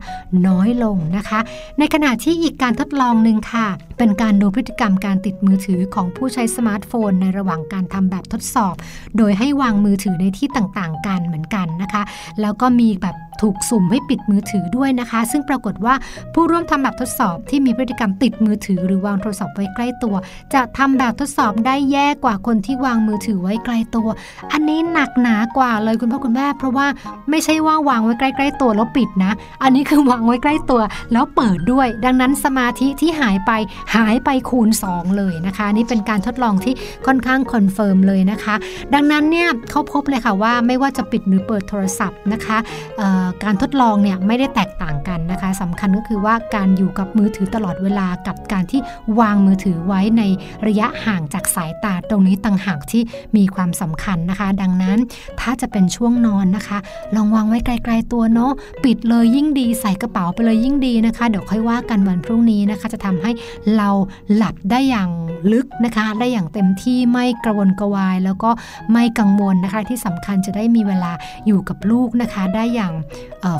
[0.47, 1.41] น้อยลงนะคะ
[1.79, 3.66] ในขณะที่อีกการทดลองหนึ่งค่ะ
[3.99, 8.75] เป็นการดูพฤติกรรมการติดมือถือของผู้ใช้สมาร์ทโฟน ในระหว่างการทำแบบทดสอบ
[9.16, 12.03] โดยให้วางมือถือในที่ต่างๆ กันเหมือนกันนะคะ
[12.41, 15.95] แล้วก็มีแบบถูกสุ่มให้ปิดมือถือด้วยนะคะ ซึ่งปรากฏว่า
[16.35, 20.15] ผู้ร่วมทำแบบทดสอบที่มีพฤติกรรมติดมือถือ หรือวางโทรศัพท์ไว้ใกล้ตัว
[20.55, 24.09] จะทำแบบทดสอบได้แย่กว่าคนที่วางมือถือไว้ไกลตัว
[24.53, 26.87] อันนี้หนักหนากว่าเลยคุณพ่อคุณแม่ เพราะว่า
[27.31, 29.33] ไม่ใช่ว่าวางไว้ใกล้ ๆ ตัวแล้วปิดนะ
[29.63, 30.81] อันนี้คือวางไว้ใกล้ตัว
[31.13, 33.51] แล้วเปิดด้วย ดังนั้นสมาธิที่หายไป
[33.97, 36.75] หายไปคูณ 2 เลยนะคะ นี่เป็นการทดลองที่
[37.07, 38.55] ค่อนข้างคอนเฟิร์มเลยนะคะ
[38.95, 42.59] ดังนั้นเนี่ยเขาพบเลยค่ะว่าไม่ว่าจะปิดหรือเปิดโทรศัพท์นะคะ
[43.45, 48.80] การการทดลองเนี่ยไม่ได้แตกต่างกันนะคะสำคัญก็คือว่าการอยู่กับมือถือตลอดเวลากับการที่
[49.20, 50.22] วางมือถือไว้ใน
[50.66, 53.03] ระยะห่างจากสายตาตรงนี้ต่างหากที่
[53.36, 54.98] มีความสำคัญนะคะ ดังนั้น
[55.40, 56.78] ถ้าจะเป็นช่วงนอนนะคะ
[57.14, 58.53] ลองวางไว้ไกลๆตัวเนาะ
[58.84, 63.30] ปิดเลยยิ่งดีใส่กระเป๋าไปเลยยิ่งดีนะคะ เดี๋ยวค่อยว่ากันวันพรุ่งนี้นะคะ จะทำให้
[63.76, 63.88] เรา
[64.34, 65.11] หลับได้อย่าง
[65.53, 68.51] ลึกนะคะ ได้อย่างเต็มที่ไม่กระวนกระวาย แล้วก็
[68.92, 71.12] ไม่กังวลนะคะ ที่สำคัญจะได้มีเวลา
[71.46, 72.92] อยู่กับลูกนะคะ ได้อย่าง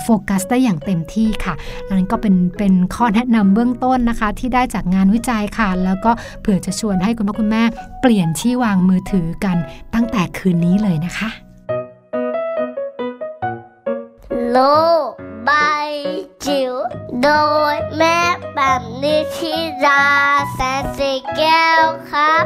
[0.03, 1.55] โฟกัสได้อย่างเต็มที่ค่ะ
[1.91, 6.11] นั้นก็เป็นเป็นข้อแนะนำเบื้องต้นนะคะ ที่ได้จากงานวิจัยค่ะ แล้วก็
[6.41, 7.63] เผื่อจะชวนให้คุณพ่อคุณแม่
[8.01, 9.57] เปลี่ยนที่วางมือถือกัน
[9.95, 11.31] ตั้งแต่คืนนี้เลยนะคะ
[14.51, 14.59] โล
[15.07, 15.09] ก
[15.45, 15.51] ใบ
[16.47, 16.75] จิ๋ว
[17.23, 17.29] โด
[17.75, 18.19] ยแม่
[18.55, 19.55] แบบนิชิ
[19.85, 20.05] รา
[20.53, 22.45] แสนสีแก้วครับ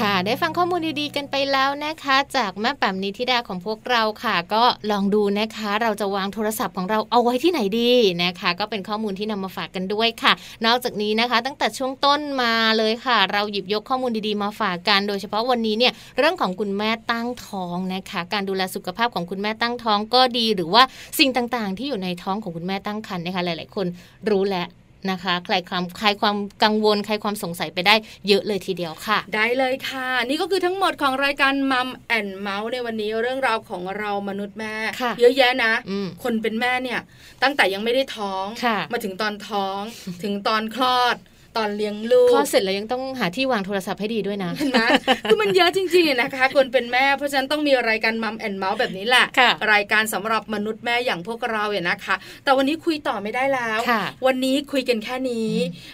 [0.00, 7.90] ค่ะ ได้ฟังข้อมูลดีๆกันไปแล้วนะคะ จากแม่แป๋มนิธิดาของพวกเราค่ะ ก็ลองดูนะคะ เราจะวางโทรศัพท์ของเราเอาไว้ที่ไหนดี
[8.24, 10.32] นะคะ ก็เป็นข้อมูลที่นำมาฝากกันด้วยค่ะ
[10.66, 20.82] นอกจากนี้นะคะ ตั้งแต่ช่วงต้นมาเลยค่ะ เราหยิบยกข้อมูลดีๆมาฝากกัน โดยเฉพาะวันนี้เนี่ยเรื่องของคุณแม่ตั้งท้องนะคะ การดูแลสุขภาพของคุณแม่ตั้งท้องก็ดี หรือว่า
[21.18, 23.86] สิ่งต่างๆ ที่อยู่ในท้องของคุณแม่ตั้งครรภ์นะคะหลาย ๆ คน
[24.30, 24.68] รู้แล้ว
[25.10, 27.94] นะคะคลายความคลายความกังวลคลายความสงสัยไปได้
[28.28, 37.00] เยอะเลยทีเดียวค่ะ ได้เลยค่ะ นี่ก็คือทั้งหมดของรายการมัมแอนเมาส์ในวันนี้เรื่องราวของเรามนุษย์แม่ค่ะเยอะแยะนะอืมคนเป็นแม่เนี่ย
[37.42, 39.80] ตั้งแต่ยังไม่ได้ท้องค่ะมาถึงตอนท้อง
[40.22, 41.16] ถึงตอนคลอด
[41.56, 44.82] ตอนเลี้ยงลูกคลอดเสร็จแล้วยังต้องหาที่วางโทรศัพท์ให้ดีด้วยนะเห็นไหม
[45.24, 55.50] คือมันเยอะจริงๆนะคะ คนเป็นแม่เพราะฉะนั้นต้องมีรายการมัมแอนเมาส์แบบนี้แหละค่ะรายการสำหรับมนุษย์แม่อย่างพวกเราเนี่ยนะคะ แต่วันนี้คุยต่อไม่ได้แล้วค่ะวันนี้คุยกันแค่นี้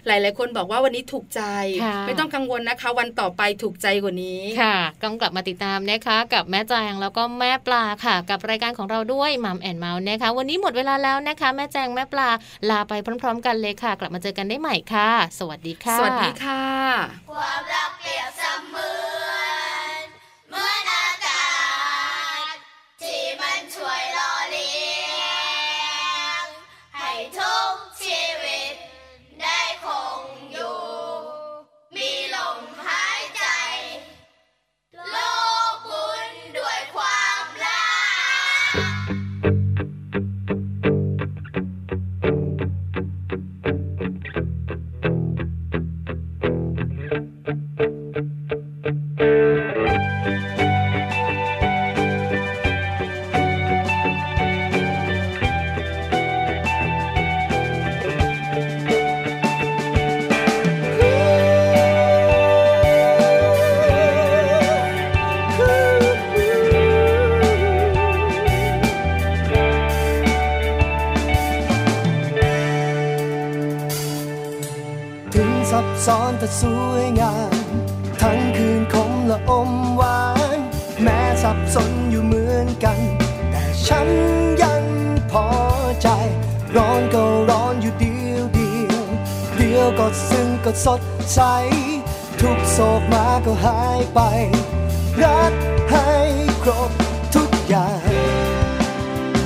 [0.06, 1.42] หลายๆ คนบอกว่าวันนี้ถูกใจ
[1.84, 12.28] ค่ะไม่ต้องกังวลนะคะ วันต่อไปถูกใจกว่านี้ค่ะต้องกลับมาติดตามนะคะ กับแม่แจงแล้วก็แม่ปลาค่ะ กับรายการของเราด้วยมัมแอนเมาส์นะคะ วันนี้หมดเวลาแล้วนะคะ แม่แจงแม่ปลา
[12.70, 12.92] ลาไป
[13.22, 16.64] พร้อม ๆ กันเลยค่ะ กลับมาเจอกันได้ใหม่ค่ะสวัวัสดีค่ะ สวัสดีค่ะ
[17.30, 18.44] ความรักเปรียบเส
[18.74, 19.17] มือ
[76.38, 77.54] แต่สวยงาม
[78.22, 80.20] ทั้งคืนคมละอมหวา
[80.56, 80.58] น
[81.02, 82.98] แม้สับสนอยู่เหมือนกัน
[83.50, 84.08] แต่ฉัน
[84.62, 84.84] ยัง
[85.32, 85.46] พอ
[86.02, 86.08] ใจ
[86.76, 89.04] ร้อนก็ร้อนอยู่เดียวเดียว
[89.56, 91.02] เดียวก็ซึ้งก็สด
[91.34, 91.40] ใส
[92.40, 94.20] ทุกโศกมาก็หายไป
[95.22, 95.52] รัก
[95.90, 96.10] ให้
[96.62, 96.90] ครบ
[97.34, 98.12] ทุกอย่าง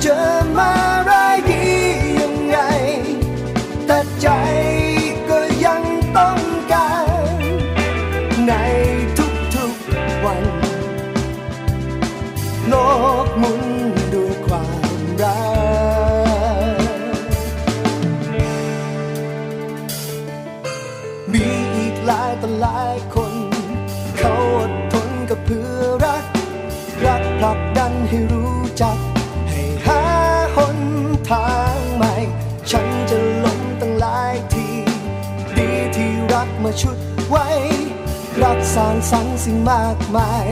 [0.01, 0.19] เจอ
[0.57, 0.71] มา
[1.09, 1.63] ร้ายดี
[2.19, 2.57] ยังไง
[3.85, 4.27] แต่ใจ
[39.43, 40.47] สิ่งมากมาย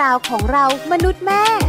[0.00, 1.63] ราวของเรามนุษย์แม่